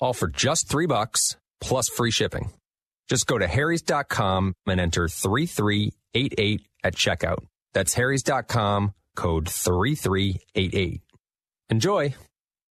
[0.00, 2.50] all for just three bucks plus free shipping.
[3.08, 7.44] Just go to harrys.com and enter 3388 at checkout.
[7.72, 11.00] That's harrys.com, code 3388.
[11.70, 12.14] Enjoy.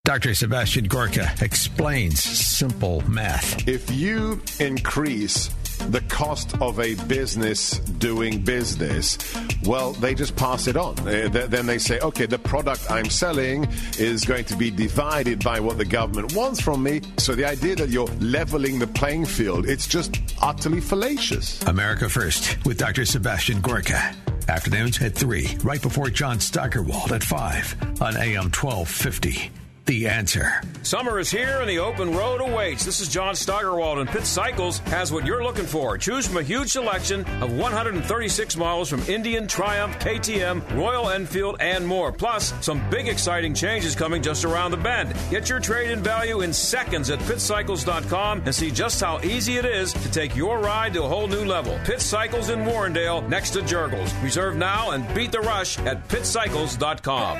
[0.03, 0.35] Dr.
[0.35, 3.67] Sebastian Gorka explains simple math.
[3.67, 5.49] If you increase
[5.91, 9.17] the cost of a business doing business,
[9.63, 10.97] well, they just pass it on.
[10.99, 15.43] Uh, th- then they say, okay, the product I'm selling is going to be divided
[15.43, 17.01] by what the government wants from me.
[17.17, 21.61] So the idea that you're leveling the playing field, it's just utterly fallacious.
[21.63, 23.05] America First with Dr.
[23.05, 24.15] Sebastian Gorka.
[24.47, 29.64] Afternoons at 3, right before John Steigerwald at 5 on AM 1250.
[29.85, 30.61] The answer.
[30.81, 32.83] Summer is here and the open road awaits.
[32.85, 35.95] This is John Steigerwald, and Pitt Cycles has what you're looking for.
[35.95, 41.85] Choose from a huge selection of 136 models from Indian, Triumph, KTM, Royal Enfield, and
[41.85, 42.11] more.
[42.11, 45.13] Plus, some big exciting changes coming just around the bend.
[45.29, 49.65] Get your trade in value in seconds at pitcycles.com and see just how easy it
[49.65, 51.77] is to take your ride to a whole new level.
[51.83, 54.11] Pitt Cycles in Warrendale next to Jergel's.
[54.23, 57.39] Reserve now and beat the rush at pitcycles.com.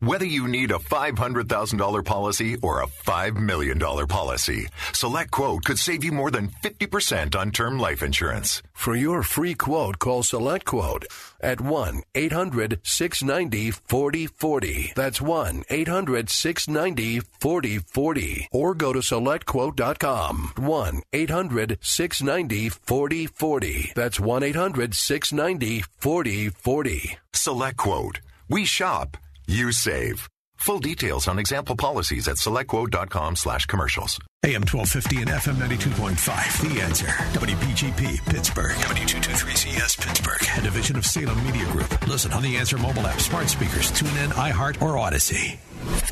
[0.00, 6.04] Whether you need a $500,000 policy or a $5 million policy, Select Quote could save
[6.04, 8.62] you more than 50% on term life insurance.
[8.74, 11.06] For your free quote, call Select Quote
[11.40, 14.92] at 1 800 690 4040.
[14.94, 18.48] That's 1 800 690 4040.
[18.52, 20.52] Or go to SelectQuote.com.
[20.58, 23.92] 1 800 690 4040.
[23.96, 27.18] That's 1 800 690 4040.
[27.32, 28.20] Select Quote.
[28.48, 29.16] We shop.
[29.50, 30.28] You save.
[30.58, 34.18] Full details on example policies at selectquote.com slash commercials.
[34.44, 36.74] AM 1250 and FM 92.5.
[36.74, 37.06] The answer.
[37.06, 38.76] WPGP Pittsburgh.
[38.76, 40.58] W223CS Pittsburgh.
[40.58, 42.06] A division of Salem Media Group.
[42.06, 45.56] Listen on the Answer mobile app, smart speakers, tune in, iHeart, or Audacy.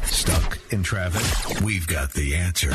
[0.07, 1.61] Stuck in traffic?
[1.63, 2.73] We've got the answer.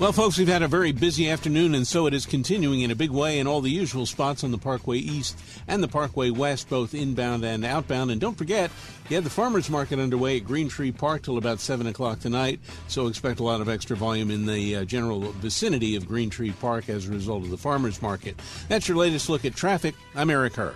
[0.00, 2.94] Well, folks, we've had a very busy afternoon, and so it is continuing in a
[2.94, 6.68] big way in all the usual spots on the Parkway East and the Parkway West,
[6.68, 8.12] both inbound and outbound.
[8.12, 8.70] And don't forget,
[9.08, 12.60] you have the farmers market underway at Green Tree Park till about 7 o'clock tonight,
[12.86, 16.52] so expect a lot of extra volume in the uh, general vicinity of Green Tree
[16.52, 18.40] Park as a result of the farmers market.
[18.68, 19.96] That's your latest look at traffic.
[20.14, 20.74] I'm Eric Herr.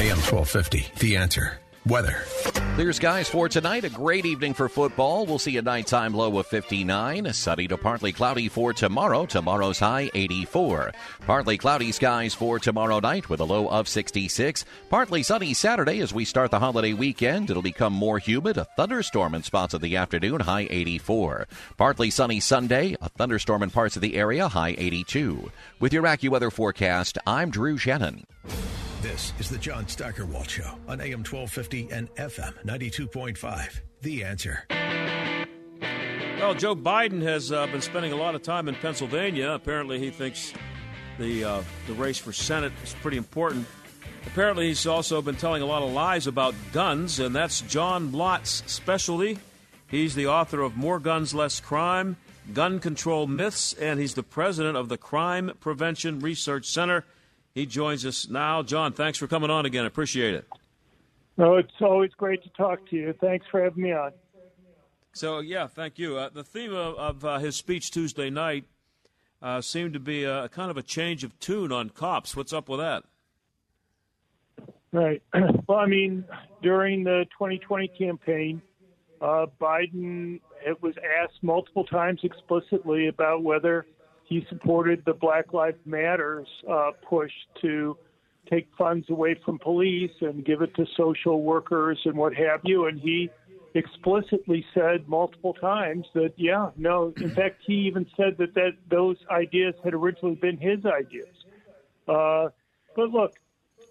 [0.00, 0.86] AM 1250.
[0.98, 1.60] The answer.
[1.86, 2.24] Weather.
[2.74, 3.84] Clear skies for tonight.
[3.84, 5.26] A great evening for football.
[5.26, 7.30] We'll see a nighttime low of 59.
[7.34, 9.26] Sunny to partly cloudy for tomorrow.
[9.26, 10.92] Tomorrow's high 84.
[11.26, 14.64] Partly cloudy skies for tomorrow night with a low of 66.
[14.88, 17.50] Partly sunny Saturday as we start the holiday weekend.
[17.50, 18.56] It'll become more humid.
[18.56, 20.40] A thunderstorm in spots of the afternoon.
[20.40, 21.48] High 84.
[21.76, 22.96] Partly sunny Sunday.
[23.02, 24.48] A thunderstorm in parts of the area.
[24.48, 25.52] High 82.
[25.78, 28.24] With your AccuWeather forecast, I'm Drew Shannon.
[29.02, 33.80] This is the John Steigerwald Show on AM 1250 and FM 92.5.
[34.00, 34.64] The answer.
[36.38, 39.50] Well, Joe Biden has uh, been spending a lot of time in Pennsylvania.
[39.50, 40.54] Apparently, he thinks
[41.18, 43.66] the uh, the race for Senate is pretty important.
[44.28, 48.62] Apparently, he's also been telling a lot of lies about guns, and that's John Lott's
[48.66, 49.40] specialty.
[49.88, 52.18] He's the author of More Guns, Less Crime,
[52.54, 57.04] Gun Control Myths, and he's the president of the Crime Prevention Research Center.
[57.54, 58.62] He joins us now.
[58.62, 59.84] John, thanks for coming on again.
[59.84, 60.48] I appreciate it.
[61.36, 63.14] No, it's always great to talk to you.
[63.20, 64.12] Thanks for having me on.
[65.14, 66.16] So, yeah, thank you.
[66.16, 68.64] Uh, the theme of, of uh, his speech Tuesday night
[69.42, 72.34] uh, seemed to be a, kind of a change of tune on cops.
[72.34, 73.04] What's up with that?
[74.92, 75.22] Right.
[75.68, 76.24] Well, I mean,
[76.60, 78.60] during the 2020 campaign,
[79.22, 83.86] uh, Biden it was asked multiple times explicitly about whether
[84.32, 87.98] he supported the Black Lives Matters uh, push to
[88.50, 92.86] take funds away from police and give it to social workers and what have you.
[92.86, 93.28] And he
[93.74, 97.12] explicitly said multiple times that, yeah, no.
[97.18, 101.34] In fact, he even said that, that those ideas had originally been his ideas.
[102.08, 102.48] Uh,
[102.96, 103.38] but look,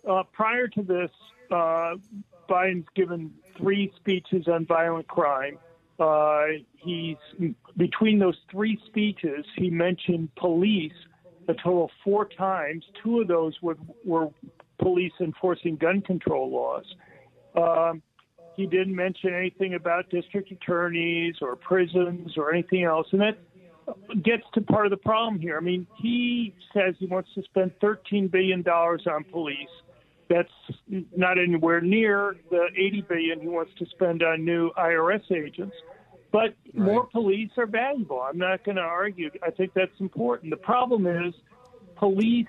[0.09, 1.11] uh, prior to this,
[1.51, 1.93] uh,
[2.49, 5.59] Biden's given three speeches on violent crime.
[6.01, 6.45] Uh,
[6.77, 7.17] he's
[7.77, 10.91] between those three speeches, he mentioned police
[11.47, 12.83] a total of four times.
[13.03, 14.29] Two of those were, were
[14.79, 16.85] police enforcing gun control laws.
[17.55, 18.01] Um,
[18.55, 23.37] he didn't mention anything about district attorneys or prisons or anything else, and that
[24.23, 25.57] gets to part of the problem here.
[25.57, 29.69] I mean, he says he wants to spend $13 billion on police.
[30.31, 30.49] That's
[31.15, 35.75] not anywhere near the 80 billion he wants to spend on new IRS agents.
[36.31, 36.75] But right.
[36.75, 38.21] more police are valuable.
[38.21, 39.29] I'm not going to argue.
[39.43, 40.51] I think that's important.
[40.51, 41.33] The problem is
[41.97, 42.47] police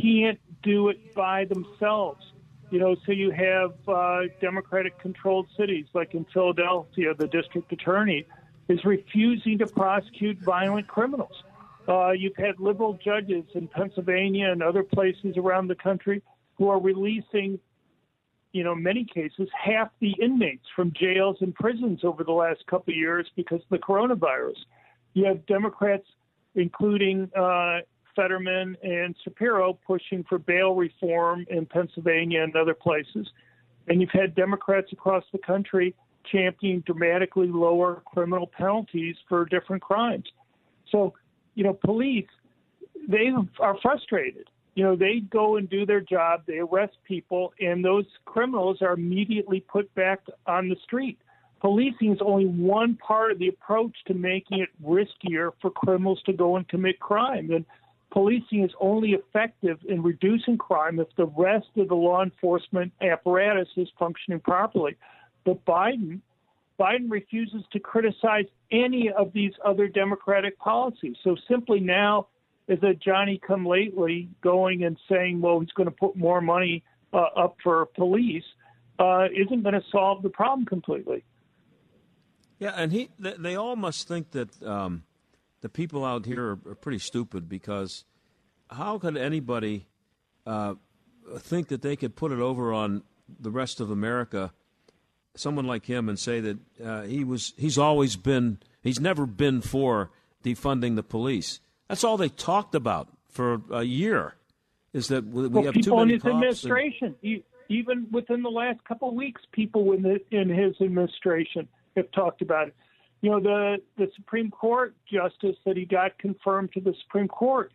[0.00, 2.24] can't do it by themselves.
[2.70, 8.24] You know, so you have uh, Democratic controlled cities like in Philadelphia, the district attorney
[8.68, 11.42] is refusing to prosecute violent criminals.
[11.86, 16.22] Uh, you've had liberal judges in Pennsylvania and other places around the country
[16.60, 17.58] who are releasing,
[18.52, 22.92] you know, many cases, half the inmates from jails and prisons over the last couple
[22.92, 24.58] of years because of the coronavirus.
[25.14, 26.04] You have Democrats,
[26.54, 27.78] including uh,
[28.14, 33.26] Fetterman and Shapiro, pushing for bail reform in Pennsylvania and other places.
[33.88, 35.94] And you've had Democrats across the country
[36.30, 40.26] championing dramatically lower criminal penalties for different crimes.
[40.92, 41.14] So,
[41.54, 42.28] you know, police,
[43.08, 47.84] they are frustrated you know, they go and do their job, they arrest people, and
[47.84, 51.18] those criminals are immediately put back on the street.
[51.60, 56.32] Policing is only one part of the approach to making it riskier for criminals to
[56.32, 57.50] go and commit crime.
[57.50, 57.66] And
[58.10, 63.68] policing is only effective in reducing crime if the rest of the law enforcement apparatus
[63.76, 64.96] is functioning properly.
[65.44, 66.20] But Biden,
[66.78, 71.16] Biden refuses to criticize any of these other Democratic policies.
[71.22, 72.28] So simply now
[72.70, 76.84] is a Johnny come lately going and saying, well, he's going to put more money
[77.12, 78.44] uh, up for police,
[79.00, 81.24] uh, isn't going to solve the problem completely.
[82.60, 85.02] Yeah, and he they all must think that um,
[85.62, 88.04] the people out here are, are, pretty stupid because
[88.70, 89.86] how could anybody
[90.46, 90.74] uh,
[91.38, 93.02] think that they could put it over on
[93.40, 94.52] the rest of America,
[95.34, 99.62] someone like him, and say that uh, he was he's always been he's never been
[99.62, 100.10] for
[100.44, 101.60] defunding the police.
[101.90, 104.36] That's all they talked about for a year.
[104.92, 107.42] Is that we well, have people too many in his administration, and...
[107.68, 112.42] even within the last couple of weeks, people in, the, in his administration have talked
[112.42, 112.76] about it.
[113.22, 117.72] You know, the the Supreme Court justice that he got confirmed to the Supreme Court,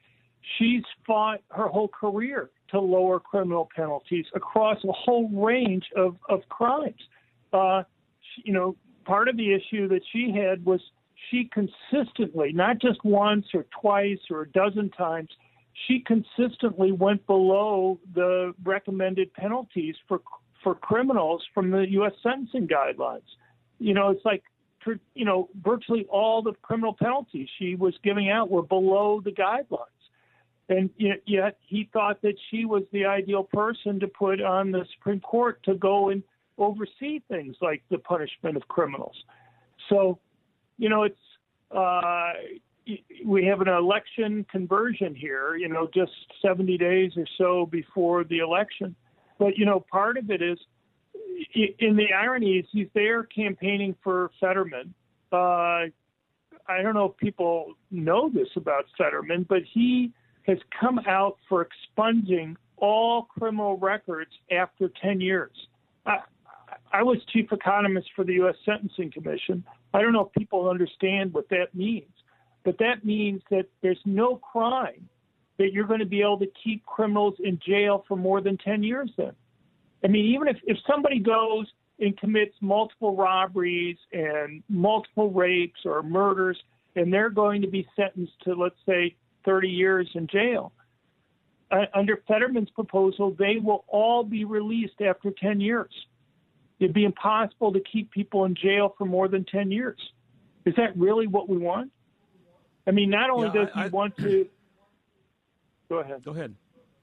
[0.58, 6.48] she's fought her whole career to lower criminal penalties across a whole range of of
[6.48, 7.02] crimes.
[7.52, 7.84] Uh,
[8.22, 10.80] she, you know, part of the issue that she had was
[11.30, 15.30] she consistently, not just once or twice or a dozen times,
[15.88, 20.22] she consistently went below the recommended penalties for
[20.64, 22.14] for criminals from the U.S.
[22.24, 23.28] sentencing guidelines.
[23.78, 24.44] You know, it's like
[25.14, 29.86] you know virtually all the criminal penalties she was giving out were below the guidelines,
[30.70, 35.20] and yet he thought that she was the ideal person to put on the Supreme
[35.20, 36.24] Court to go and
[36.58, 39.16] oversee things like the punishment of criminals.
[39.90, 40.20] So
[40.78, 41.20] you know, it's
[41.72, 42.34] uh,
[43.26, 45.56] we have an election conversion here.
[45.56, 46.12] You know, just
[46.42, 48.96] 70 days or so before the election.
[49.38, 50.58] But you know, part of it is
[51.80, 54.94] in the irony is he's there campaigning for Fetterman.
[55.32, 55.88] Uh,
[56.68, 60.12] I don't know if people know this about Fetterman, but he
[60.48, 65.52] has come out for expunging all criminal records after 10 years.
[66.06, 66.20] I,
[66.96, 68.56] I was chief economist for the U.S.
[68.64, 69.66] Sentencing Commission.
[69.94, 72.14] I don't know if people understand what that means,
[72.64, 75.10] but that means that there's no crime
[75.58, 78.82] that you're going to be able to keep criminals in jail for more than 10
[78.82, 79.34] years then.
[80.06, 81.66] I mean, even if, if somebody goes
[82.00, 86.58] and commits multiple robberies and multiple rapes or murders,
[86.96, 90.72] and they're going to be sentenced to, let's say, 30 years in jail,
[91.72, 95.92] uh, under Fetterman's proposal, they will all be released after 10 years.
[96.80, 99.98] It'd be impossible to keep people in jail for more than 10 years.
[100.66, 101.92] Is that really what we want?
[102.88, 104.48] I mean, not only Yeah, does I- he I- want to.
[105.90, 106.24] Go ahead.
[106.24, 106.54] Go ahead.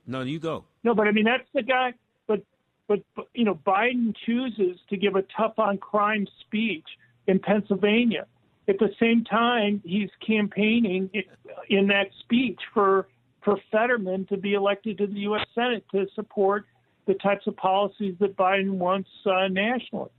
[0.07, 0.65] No, you go.
[0.83, 1.95] No, but I mean that's the guy.
[2.27, 2.43] But
[2.89, 6.87] but, but you know, Biden chooses to give a tough on crime speech
[7.29, 8.27] in Pennsylvania.
[8.69, 11.09] At the same time, he's campaigning
[11.69, 13.07] in that speech for
[13.45, 15.47] for Fetterman to be elected to the U.S.
[15.55, 16.67] Senate to support
[17.07, 20.11] the types of policies that Biden wants uh, nationally.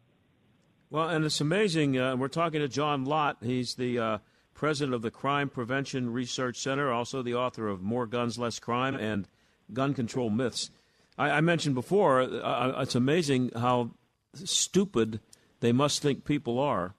[0.90, 1.98] Well, and it's amazing.
[1.98, 3.38] Uh, we're talking to John Lott.
[3.42, 4.18] He's the uh,
[4.54, 8.96] president of the Crime Prevention Research Center, also the author of More Guns, Less Crime
[8.96, 9.28] and
[9.72, 10.70] Gun Control Myths.
[11.18, 13.92] I, I mentioned before, uh, it's amazing how
[14.36, 15.20] stupid
[15.62, 16.96] they must think people are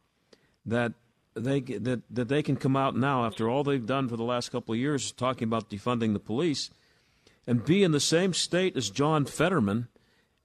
[0.65, 0.93] that
[1.35, 4.51] they that, that they can come out now after all they've done for the last
[4.51, 6.71] couple of years talking about defunding the police
[7.47, 9.89] and be in the same state as John Fetterman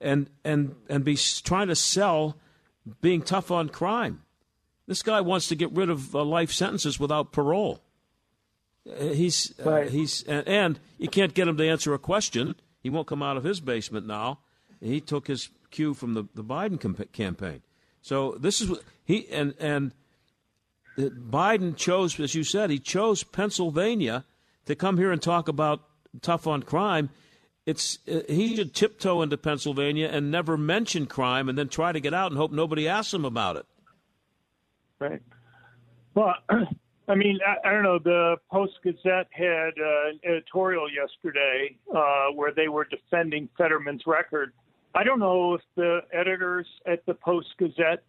[0.01, 2.37] and and and be trying to sell
[3.01, 4.23] being tough on crime.
[4.87, 7.81] This guy wants to get rid of uh, life sentences without parole.
[8.89, 12.55] Uh, He's uh, he's and, and you can't get him to answer a question.
[12.81, 14.39] He won't come out of his basement now.
[14.81, 17.61] He took his cue from the, the Biden camp- campaign.
[18.01, 18.71] So this is
[19.03, 19.93] he and and
[20.97, 24.25] Biden chose, as you said, he chose Pennsylvania
[24.65, 25.81] to come here and talk about
[26.21, 27.09] tough on crime.
[27.65, 31.99] It's uh, he should tiptoe into Pennsylvania and never mention crime, and then try to
[31.99, 33.65] get out and hope nobody asks him about it.
[34.99, 35.21] Right.
[36.15, 36.33] Well,
[37.07, 37.99] I mean, I, I don't know.
[37.99, 44.53] The Post Gazette had uh, an editorial yesterday uh, where they were defending Fetterman's record.
[44.95, 48.03] I don't know if the editors at the Post Gazette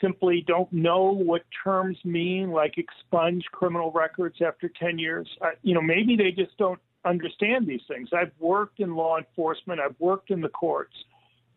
[0.00, 5.28] simply don't know what terms mean, like expunge criminal records after 10 years.
[5.40, 8.08] I, you know, maybe they just don't understand these things.
[8.12, 10.94] I've worked in law enforcement, I've worked in the courts,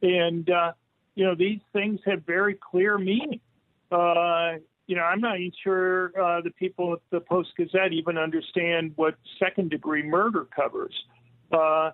[0.01, 0.71] and, uh,
[1.15, 3.39] you know, these things have very clear meaning.
[3.91, 4.53] Uh,
[4.87, 8.91] you know, I'm not even sure uh, the people at the Post Gazette even understand
[8.95, 10.93] what second degree murder covers.
[11.51, 11.91] Uh,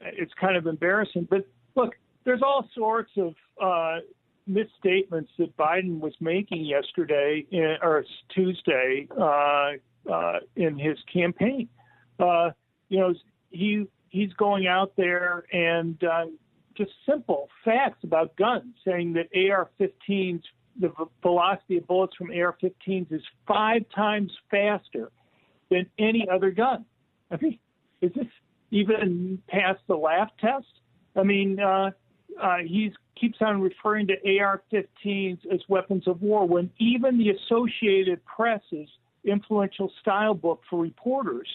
[0.00, 1.28] it's kind of embarrassing.
[1.30, 4.00] But look, there's all sorts of uh,
[4.46, 8.04] misstatements that Biden was making yesterday in, or
[8.34, 9.72] Tuesday uh,
[10.10, 11.68] uh, in his campaign.
[12.18, 12.50] Uh,
[12.90, 13.14] you know,
[13.50, 16.26] he he's going out there and uh,
[16.76, 20.42] just simple facts about guns, saying that AR-15s,
[20.78, 25.10] the velocity of bullets from AR-15s is five times faster
[25.70, 26.84] than any other gun.
[27.30, 27.58] I mean,
[28.00, 28.26] is this
[28.70, 30.66] even past the laugh test?
[31.16, 31.90] I mean, uh,
[32.40, 38.24] uh, he keeps on referring to AR-15s as weapons of war when even the Associated
[38.24, 38.88] Press's
[39.24, 41.48] influential style book for reporters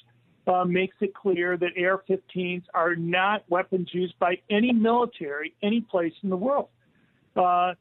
[0.48, 6.14] uh, makes it clear that AR-15s are not weapons used by any military any place
[6.24, 6.70] in the world.
[7.36, 7.74] Uh,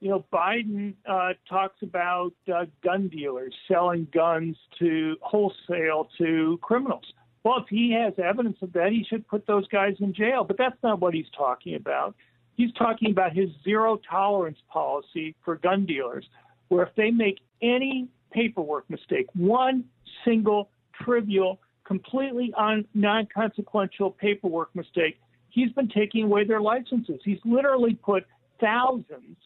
[0.00, 7.04] you know, Biden uh, talks about uh, gun dealers selling guns to wholesale to criminals.
[7.44, 10.44] Well, if he has evidence of that, he should put those guys in jail.
[10.44, 12.14] But that's not what he's talking about.
[12.56, 16.24] He's talking about his zero tolerance policy for gun dealers,
[16.68, 19.84] where if they make any paperwork mistake, one
[20.24, 20.70] single
[21.04, 25.18] trivial, completely un- non consequential paperwork mistake,
[25.50, 27.20] he's been taking away their licenses.
[27.24, 28.24] He's literally put
[28.60, 29.36] thousands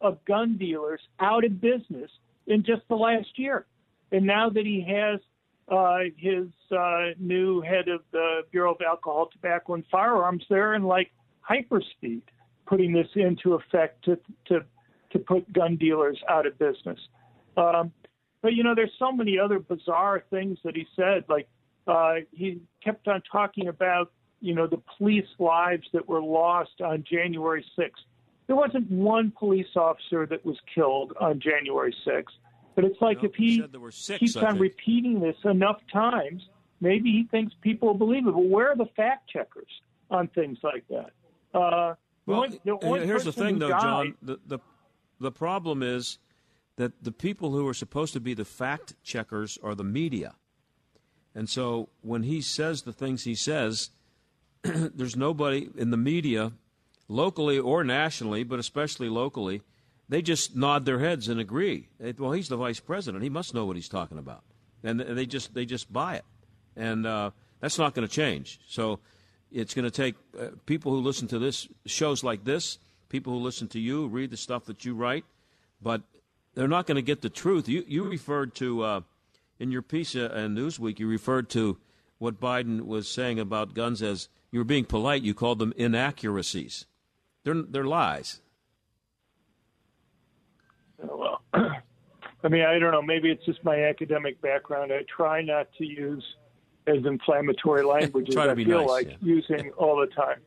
[0.00, 2.10] of gun dealers out of business
[2.46, 3.66] in just the last year.
[4.12, 5.20] And now that he has
[5.68, 10.82] uh, his uh, new head of the Bureau of Alcohol, Tobacco, and Firearms, they're in
[10.82, 11.10] like
[11.48, 12.22] hyperspeed
[12.66, 14.64] putting this into effect to to
[15.12, 16.98] to put gun dealers out of business.
[17.56, 17.92] Um,
[18.42, 21.24] but you know, there's so many other bizarre things that he said.
[21.28, 21.48] Like
[21.90, 27.04] uh, he kept on talking about you know the police lives that were lost on
[27.10, 27.90] January 6th.
[28.46, 32.24] There wasn't one police officer that was killed on January 6th.
[32.74, 34.60] But it's like if he were six, keeps I on think.
[34.62, 36.42] repeating this enough times,
[36.80, 38.32] maybe he thinks people will believe it.
[38.32, 39.68] But where are the fact checkers
[40.10, 41.10] on things like that?
[41.52, 41.94] Uh,
[42.26, 44.14] Well, one- the one here's the thing, though, died- John.
[44.22, 44.58] The, the
[45.20, 46.18] the problem is
[46.76, 50.34] that the people who are supposed to be the fact checkers are the media,
[51.34, 53.90] and so when he says the things he says,
[54.62, 56.52] there's nobody in the media,
[57.08, 59.62] locally or nationally, but especially locally.
[60.08, 61.88] They just nod their heads and agree.
[62.00, 64.42] It- well, he's the vice president; he must know what he's talking about,
[64.82, 66.24] and they just they just buy it,
[66.76, 68.58] and uh, that's not going to change.
[68.66, 68.98] So
[69.52, 72.78] It's going to take uh, people who listen to this shows like this,
[73.08, 75.24] people who listen to you, read the stuff that you write,
[75.82, 76.02] but
[76.54, 77.68] they're not going to get the truth.
[77.68, 79.00] You you referred to uh,
[79.60, 80.98] in your piece uh, in Newsweek.
[80.98, 81.78] You referred to
[82.18, 85.22] what Biden was saying about guns as you were being polite.
[85.22, 86.86] You called them inaccuracies.
[87.44, 88.40] They're they're lies.
[90.98, 93.02] Well, I mean, I don't know.
[93.02, 94.92] Maybe it's just my academic background.
[94.92, 96.24] I try not to use
[96.86, 99.16] as inflammatory language as I feel nice, like yeah.
[99.20, 100.40] using all the time.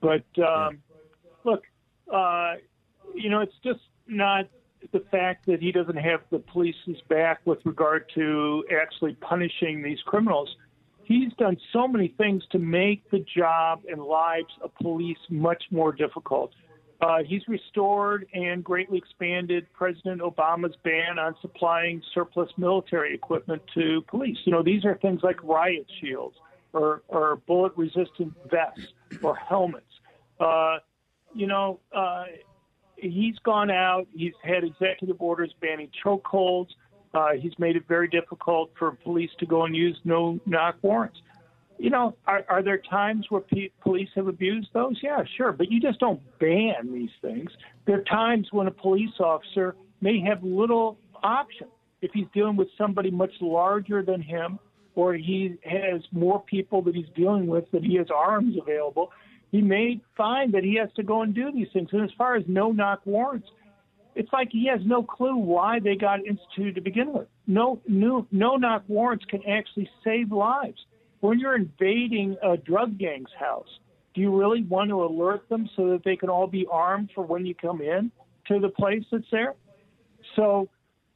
[0.00, 0.78] But um,
[1.44, 1.64] look,
[2.12, 2.54] uh,
[3.14, 4.46] you know, it's just not
[4.92, 10.00] the fact that he doesn't have the police's back with regard to actually punishing these
[10.06, 10.48] criminals.
[11.04, 15.92] He's done so many things to make the job and lives of police much more
[15.92, 16.52] difficult.
[17.00, 24.02] Uh, he's restored and greatly expanded President Obama's ban on supplying surplus military equipment to
[24.02, 24.36] police.
[24.44, 26.36] You know, these are things like riot shields
[26.72, 29.86] or, or bullet resistant vests or helmets.
[30.38, 30.78] Uh,
[31.34, 32.24] you know, uh,
[33.00, 36.68] he's gone out, he's had executive orders banning chokeholds.
[37.12, 41.18] Uh, he's made it very difficult for police to go and use no knock warrants.
[41.78, 44.96] You know, are, are there times where pe- police have abused those?
[45.02, 45.50] Yeah, sure.
[45.50, 47.50] But you just don't ban these things.
[47.86, 51.68] There are times when a police officer may have little option
[52.02, 54.58] if he's dealing with somebody much larger than him
[54.94, 59.10] or he has more people that he's dealing with that he has arms available.
[59.50, 61.88] He may find that he has to go and do these things.
[61.92, 63.48] And as far as no knock warrants,
[64.14, 67.28] it's like he has no clue why they got instituted to begin with.
[67.46, 70.78] No, no, no knock warrants can actually save lives.
[71.20, 73.68] When you're invading a drug gang's house,
[74.14, 77.24] do you really want to alert them so that they can all be armed for
[77.24, 78.10] when you come in
[78.48, 79.54] to the place that's there?
[80.36, 80.68] So,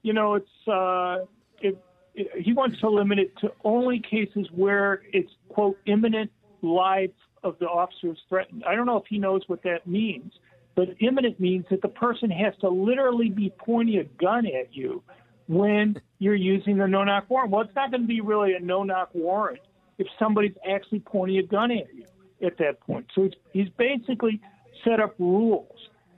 [0.02, 1.24] you know, it's uh,
[1.60, 1.78] it,
[2.14, 6.30] it, he wants to limit it to only cases where it's quote imminent
[6.62, 7.10] life
[7.44, 8.64] of the officer is threatened.
[8.66, 10.32] I don't know if he knows what that means,
[10.74, 15.02] but imminent means that the person has to literally be pointing a gun at you
[15.46, 17.50] when you're using the no knock warrant.
[17.52, 19.60] Well, it's not going to be really a no knock warrant
[19.98, 22.04] if somebody's actually pointing a gun at you
[22.44, 23.06] at that point.
[23.14, 24.40] So it's, he's basically
[24.82, 25.68] set up rules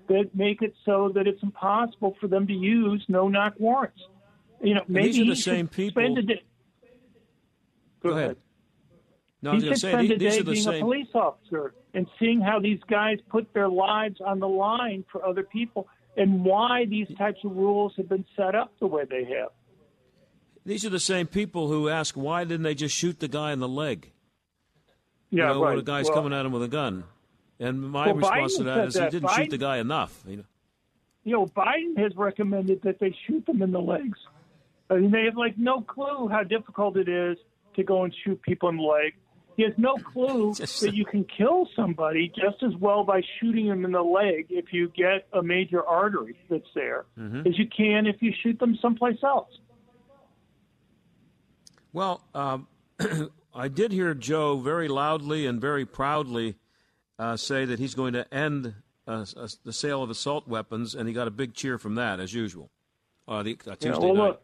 [0.08, 4.00] that make it so that it's impossible for them to use no knock warrants.
[4.62, 6.42] You know, And maybe these are the he same people- day-
[8.02, 8.36] Go ahead.
[9.46, 13.18] No, he should spend a day being a police officer and seeing how these guys
[13.30, 17.92] put their lives on the line for other people and why these types of rules
[17.96, 19.50] have been set up the way they have.
[20.64, 23.60] These are the same people who ask why didn't they just shoot the guy in
[23.60, 24.10] the leg?
[25.30, 25.78] Yeah, you know, when right.
[25.78, 27.04] a guy's Well- coming at him with a gun.
[27.58, 29.12] And my Well, response Biden to that is that.
[29.12, 30.22] he didn't shoot the guy enough.
[30.26, 30.44] You know?
[31.24, 34.18] You know, Biden has recommended that they shoot them in the legs.
[34.90, 37.38] I mean, they have like no clue how difficult it is
[37.74, 39.14] to go and shoot people in the leg.
[39.56, 43.84] He has no clue that you can kill somebody just as well by shooting them
[43.84, 47.46] in the leg if you get a major artery that's there Mhm.
[47.46, 49.48] as you can if you shoot them someplace else.
[51.92, 52.66] Well, um,
[53.54, 56.56] I did hear Joe very loudly and very proudly
[57.18, 58.74] uh, say that he's going to end
[59.08, 62.20] uh, s- the sale of assault weapons, and he got a big cheer from that,
[62.20, 62.70] as usual,
[63.26, 64.38] uh, the, uh, Tuesday Yeah, well, night.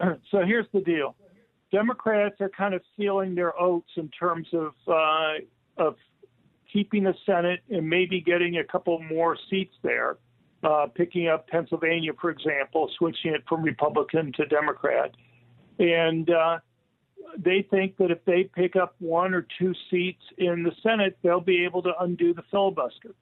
[0.00, 0.20] look.
[0.32, 1.14] So here's the deal:
[1.72, 5.32] Democrats are kind of sealing their oats in terms of uh,
[5.78, 5.96] of
[6.72, 10.18] keeping the Senate and maybe getting a couple more seats there,
[10.62, 15.12] uh, picking up Pennsylvania, for example, switching it from Republican to Democrat,
[15.78, 16.58] and uh,
[17.38, 21.40] they think that if they pick up one or two seats in the Senate, they'll
[21.40, 23.14] be able to undo the filibuster.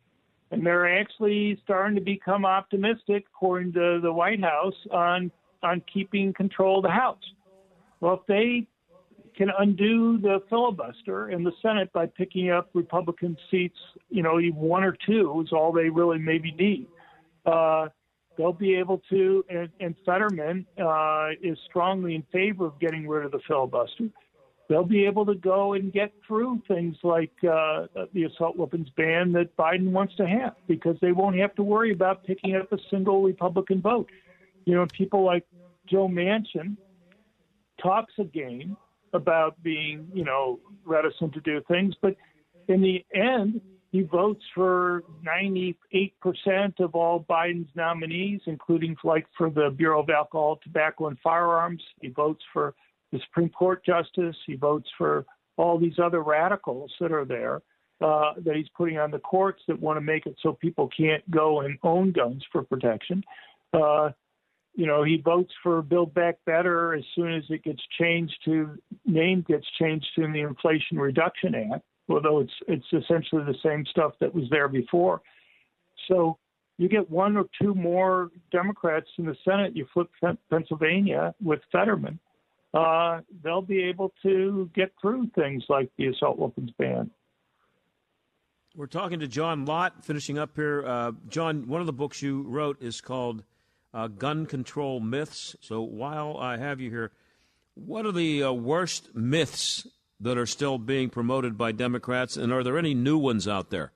[0.51, 5.31] And they're actually starting to become optimistic, according to the White House, on
[5.63, 7.23] on keeping control of the House.
[8.01, 8.67] Well, if they
[9.37, 13.79] can undo the filibuster in the Senate by picking up Republican seats,
[14.09, 16.87] you know, even one or two is all they really maybe need.
[17.47, 17.89] Uh,
[18.37, 23.25] they'll be able to, and, and Fetterman uh, is strongly in favor of getting rid
[23.25, 24.09] of the filibuster.
[24.69, 29.33] They'll be able to go and get through things like uh, the assault weapons ban
[29.33, 32.79] that Biden wants to have because they won't have to worry about picking up a
[32.89, 34.09] single Republican vote.
[34.65, 35.45] You know, people like
[35.87, 36.77] Joe Manchin
[37.83, 38.77] talks a game
[39.13, 42.15] about being, you know, reticent to do things, but
[42.69, 43.61] in the end,
[43.91, 45.75] he votes for 98%
[46.79, 51.83] of all Biden's nominees, including like for the Bureau of Alcohol, Tobacco, and Firearms.
[52.01, 52.75] He votes for
[53.11, 54.37] the Supreme Court justice.
[54.47, 55.27] He votes for
[55.57, 57.63] all these other radicals that are there
[58.01, 61.29] uh, that he's putting on the courts that want to make it so people can't
[61.31, 63.23] go and own guns for protection.
[63.73, 64.11] Uh,
[64.75, 68.79] you know, he votes for Build Back Better as soon as it gets changed to
[69.05, 71.85] name gets changed to the Inflation Reduction Act.
[72.09, 75.21] although it's it's essentially the same stuff that was there before.
[76.09, 76.39] So
[76.79, 80.09] you get one or two more Democrats in the Senate, you flip
[80.49, 82.19] Pennsylvania with Fetterman,
[82.73, 87.11] uh, they'll be able to get through things like the assault weapons ban.
[88.77, 90.87] We're talking to John Lott, finishing up here.
[90.87, 93.43] Uh, John, one of the books you wrote is called
[93.93, 95.57] uh, Gun Control Myths.
[95.61, 97.13] So while I have you here,
[97.75, 99.87] what are the uh, worst myths
[100.21, 103.93] that are still being promoted by Democrats, and are there any new ones out there?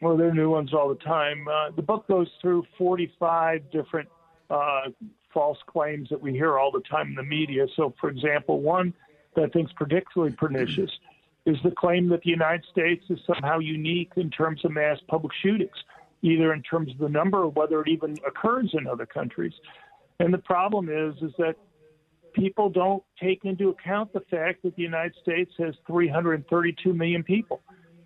[0.00, 1.46] Well, there are new ones all the time.
[1.46, 4.08] Uh, the book goes through 45 different
[4.48, 4.88] uh,
[5.32, 7.66] false claims that we hear all the time in the media.
[7.76, 8.94] So, for example, one
[9.36, 10.90] that I think is particularly pernicious
[11.46, 15.32] is the claim that the United States is somehow unique in terms of mass public
[15.42, 15.70] shootings,
[16.22, 19.52] either in terms of the number or whether it even occurs in other countries.
[20.18, 21.54] And the problem is, is that
[22.34, 27.60] people don't take into account the fact that the United States has 332 million people.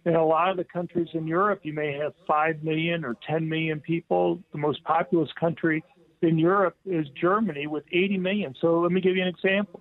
[0.06, 3.48] In a lot of the countries in Europe, you may have 5 million or 10
[3.48, 4.38] million people.
[4.52, 5.82] The most populous country
[6.22, 8.54] in Europe is Germany with 80 million.
[8.60, 9.80] So let me give you an example.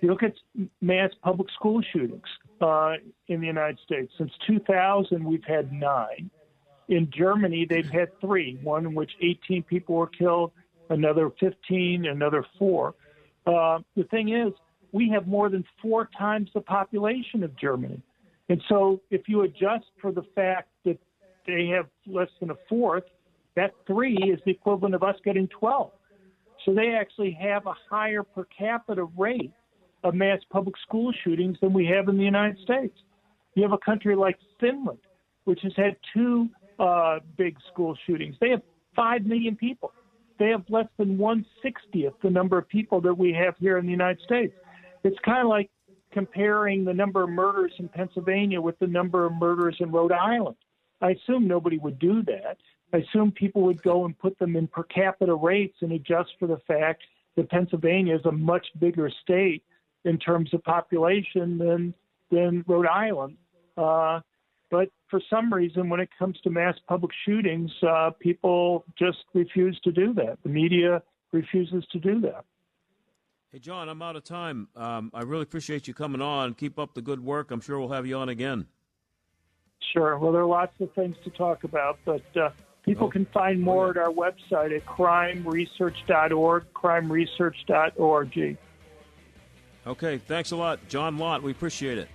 [0.00, 0.34] You look at
[0.80, 2.26] mass public school shootings
[2.60, 2.94] uh,
[3.28, 6.30] in the United States, since 2000, we've had nine.
[6.88, 10.52] In Germany, they've had three one in which 18 people were killed,
[10.90, 12.94] another 15, another four.
[13.46, 14.52] Uh, the thing is,
[14.92, 18.02] we have more than four times the population of Germany.
[18.48, 20.98] And so if you adjust for the fact that
[21.46, 23.04] they have less than a fourth,
[23.56, 25.90] that three is the equivalent of us getting 12.
[26.64, 29.52] So they actually have a higher per capita rate
[30.04, 32.96] of mass public school shootings than we have in the United States.
[33.54, 34.98] You have a country like Finland,
[35.44, 36.48] which has had two
[36.82, 38.36] uh, big school shootings.
[38.40, 38.62] They have
[38.96, 39.92] 5 million people.
[40.38, 43.92] They have less than 160th the number of people that we have here in the
[43.92, 44.52] United States.
[45.04, 45.70] It's kind of like
[46.12, 50.56] comparing the number of murders in Pennsylvania with the number of murders in Rhode Island.
[51.00, 52.58] I assume nobody would do that.
[52.92, 56.46] I assume people would go and put them in per capita rates and adjust for
[56.46, 57.02] the fact
[57.36, 59.62] that Pennsylvania is a much bigger state
[60.04, 61.94] in terms of population than
[62.30, 63.36] than Rhode Island.
[63.76, 64.20] Uh,
[64.72, 69.78] but for some reason, when it comes to mass public shootings, uh, people just refuse
[69.84, 70.38] to do that.
[70.42, 72.46] The media refuses to do that.
[73.52, 74.68] Hey, John, I'm out of time.
[74.74, 76.54] Um, I really appreciate you coming on.
[76.54, 77.50] Keep up the good work.
[77.50, 78.66] I'm sure we'll have you on again.
[79.92, 80.16] Sure.
[80.16, 82.48] Well, there are lots of things to talk about, but uh,
[82.82, 83.10] people oh.
[83.10, 84.00] can find more oh, yeah.
[84.00, 88.56] at our website at crimeresearch.org, crimeresearch.org.
[89.86, 91.42] Okay, thanks a lot, John Lott.
[91.42, 92.08] We appreciate it.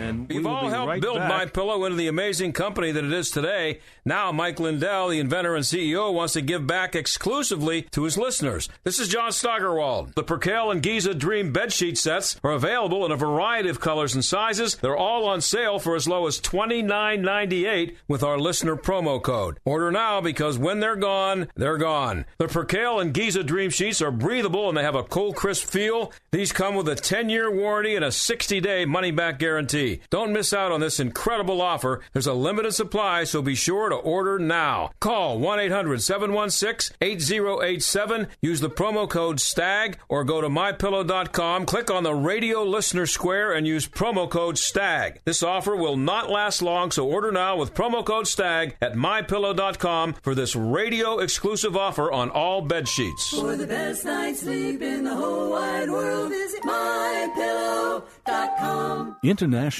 [0.00, 1.28] And we've all helped right build back.
[1.28, 3.80] My Pillow into the amazing company that it is today.
[4.04, 8.68] Now, Mike Lindell, the inventor and CEO, wants to give back exclusively to his listeners.
[8.82, 10.14] This is John Steigerwald.
[10.14, 14.24] The Percale and Giza Dream bedsheet sets are available in a variety of colors and
[14.24, 14.76] sizes.
[14.76, 19.58] They're all on sale for as low as $29.98 with our listener promo code.
[19.64, 22.24] Order now because when they're gone, they're gone.
[22.38, 26.12] The Percale and Giza Dream sheets are breathable and they have a cool, crisp feel.
[26.30, 29.89] These come with a 10-year warranty and a 60-day money-back guarantee.
[30.10, 32.00] Don't miss out on this incredible offer.
[32.12, 34.90] There's a limited supply, so be sure to order now.
[35.00, 38.28] Call 1 800 716 8087.
[38.42, 41.66] Use the promo code STAG or go to mypillow.com.
[41.66, 45.20] Click on the radio listener square and use promo code STAG.
[45.24, 50.14] This offer will not last long, so order now with promo code STAG at mypillow.com
[50.22, 53.30] for this radio exclusive offer on all bed sheets.
[53.30, 59.16] For the best night's sleep in the whole wide world, visit mypillow.com.
[59.22, 59.79] International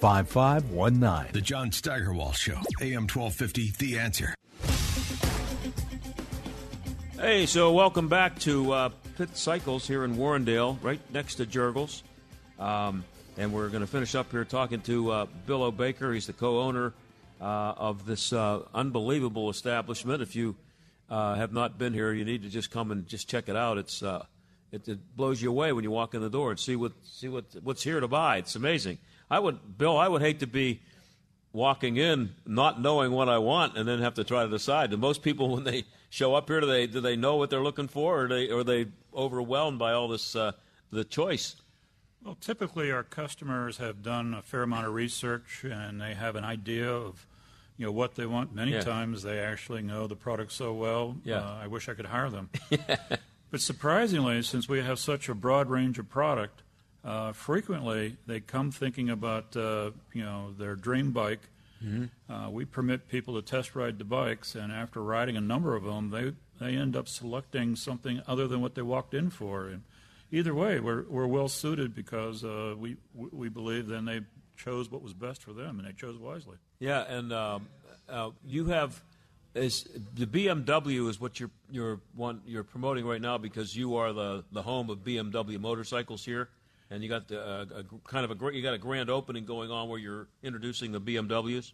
[0.00, 1.32] 5519.
[1.32, 4.34] The John Steigerwald Show, AM 1250, The Answer.
[7.20, 12.04] Hey, so welcome back to uh, Pitt Cycles here in Warrendale, right next to Jergel's.
[12.60, 13.04] Um,
[13.36, 16.12] and we're going to finish up here talking to uh, Bill O'Baker.
[16.12, 16.92] He's the co owner
[17.40, 17.44] uh,
[17.76, 20.22] of this uh, unbelievable establishment.
[20.22, 20.54] If you
[21.10, 23.78] uh, have not been here, you need to just come and just check it out.
[23.78, 24.24] It's uh,
[24.70, 27.28] it, it blows you away when you walk in the door and see what see
[27.28, 28.38] what what's here to buy.
[28.38, 28.98] It's amazing.
[29.30, 30.80] I would, Bill, I would hate to be
[31.52, 34.90] walking in not knowing what I want and then have to try to decide.
[34.90, 37.62] Do most people when they show up here do they do they know what they're
[37.62, 40.52] looking for or are they are they overwhelmed by all this uh,
[40.90, 41.56] the choice?
[42.24, 46.44] Well, typically our customers have done a fair amount of research and they have an
[46.44, 47.26] idea of
[47.76, 48.54] you know what they want.
[48.54, 48.80] Many Yeah.
[48.80, 51.16] times they actually know the product so well.
[51.24, 51.38] Yeah.
[51.38, 52.50] Uh, I wish I could hire them.
[53.50, 56.62] but surprisingly, since we have such a broad range of product,
[57.08, 61.40] uh, frequently they come thinking about uh, you know their dream bike.
[61.82, 62.10] Mhm.
[62.28, 65.84] Uh, we permit people to test ride the bikes, and after riding a number of
[65.84, 69.68] them, they they end up selecting something other than what they walked in for.
[69.68, 69.82] And
[70.32, 74.20] either way, we're we're well suited because uh, we we believe then they
[74.56, 76.56] chose what was best for them, and they chose wisely.
[76.80, 77.68] Yeah, and um,
[78.08, 79.00] uh, you have
[79.54, 84.12] is the BMW is what you're you're one you're promoting right now because you are
[84.12, 86.48] the the home of BMW motorcycles here,
[86.90, 89.70] and you got the uh, a, kind of a you got a grand opening going
[89.70, 91.72] on where you're introducing the BMWs.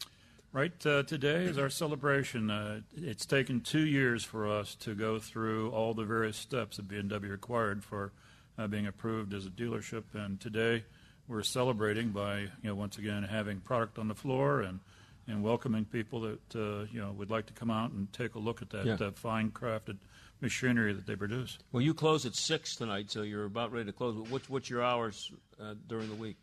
[0.52, 2.48] Right uh, today is our celebration.
[2.50, 6.86] Uh, it's taken two years for us to go through all the various steps that
[6.86, 8.12] BMW required for
[8.56, 10.84] uh, being approved as a dealership, and today
[11.26, 14.78] we're celebrating by you know once again having product on the floor and
[15.26, 18.38] and welcoming people that uh, you know would like to come out and take a
[18.38, 19.06] look at that Yeah.
[19.06, 19.96] uh, fine crafted
[20.44, 21.58] machinery that they produce.
[21.72, 24.14] Well, you close at six tonight, so you're about ready to close.
[24.28, 26.36] What's what's your hours uh, during the week?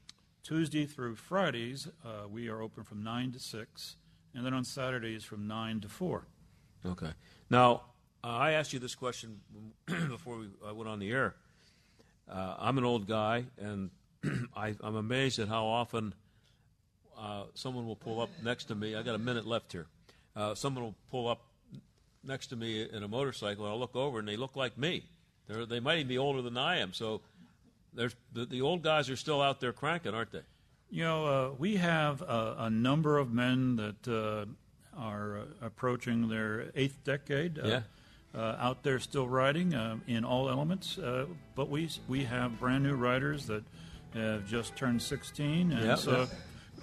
[0.44, 3.96] Tuesday through Fridays, uh, we are open from 9 to 6,
[4.34, 6.26] and then on Saturdays from 9 to 4.
[6.84, 7.12] Okay.
[7.52, 7.84] Now,
[8.24, 9.40] uh, I asked you this question
[9.86, 11.36] before we uh, went on the air.
[12.28, 13.92] Uh, I'm an old guy, and
[14.56, 16.16] I, I'm amazed at how often
[17.16, 18.96] uh, someone will pull up next to me.
[18.96, 19.86] I got a minute left here.
[20.36, 21.51] Uh, someone will pull up
[22.24, 25.04] next to me in a motorcycle, and I'll look over, and they look like me.
[25.48, 26.94] They're, they might even be older than I am.
[26.94, 27.22] So,
[27.94, 30.42] there's the, the old guys are still out there cranking, aren't they?
[30.90, 34.46] You know, uh, we have a, a number of men that uh,
[34.98, 37.60] are uh, approaching their eighth decade.
[37.60, 37.82] Uh, Yeah.
[38.34, 42.82] Uh, out there still riding uh, in all elements, uh, but we we have brand
[42.82, 43.62] new riders that
[44.14, 46.30] have just turned 16, and Yeah, so.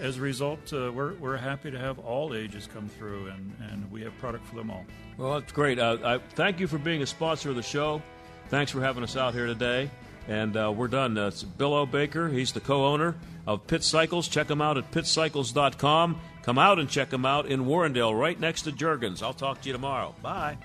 [0.01, 3.90] As a result, uh, we're we're happy to have all ages come through, and, and
[3.90, 4.84] we have product for them all.
[5.16, 5.78] Well, that's great.
[5.78, 8.01] Uh, I thank you for being a sponsor of the show.
[8.49, 9.90] Thanks for having us out here today.
[10.28, 11.16] And uh, we're done.
[11.16, 11.86] Uh, it's Bill O.
[11.86, 12.28] Baker.
[12.28, 14.28] He's the co-owner of Pitt Cycles.
[14.28, 16.20] Check him out at pitcycles.com.
[16.42, 19.22] Come out and check him out in Warrendale, right next to Jergel's.
[19.22, 20.14] I'll talk to you tomorrow.
[20.22, 20.59] Bye.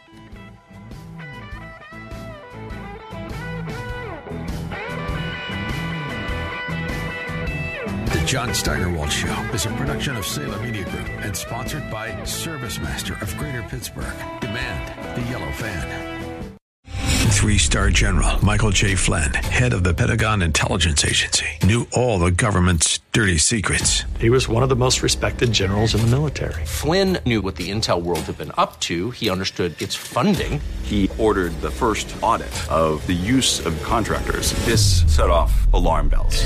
[8.25, 13.37] John Steigerwald Show is a production of Salem Media Group and sponsored by ServiceMaster of
[13.37, 14.13] Greater Pittsburgh.
[14.39, 16.57] Demand the yellow fan.
[17.31, 18.95] Three star general Michael J.
[18.95, 24.03] Flynn, head of the Pentagon Intelligence Agency, knew all the government's dirty secrets.
[24.19, 26.63] He was one of the most respected generals in the military.
[26.65, 29.11] Flynn knew what the intel world had been up to.
[29.11, 30.61] He understood its funding.
[30.83, 34.53] He ordered the first audit of the use of contractors.
[34.65, 36.45] This set off alarm bells.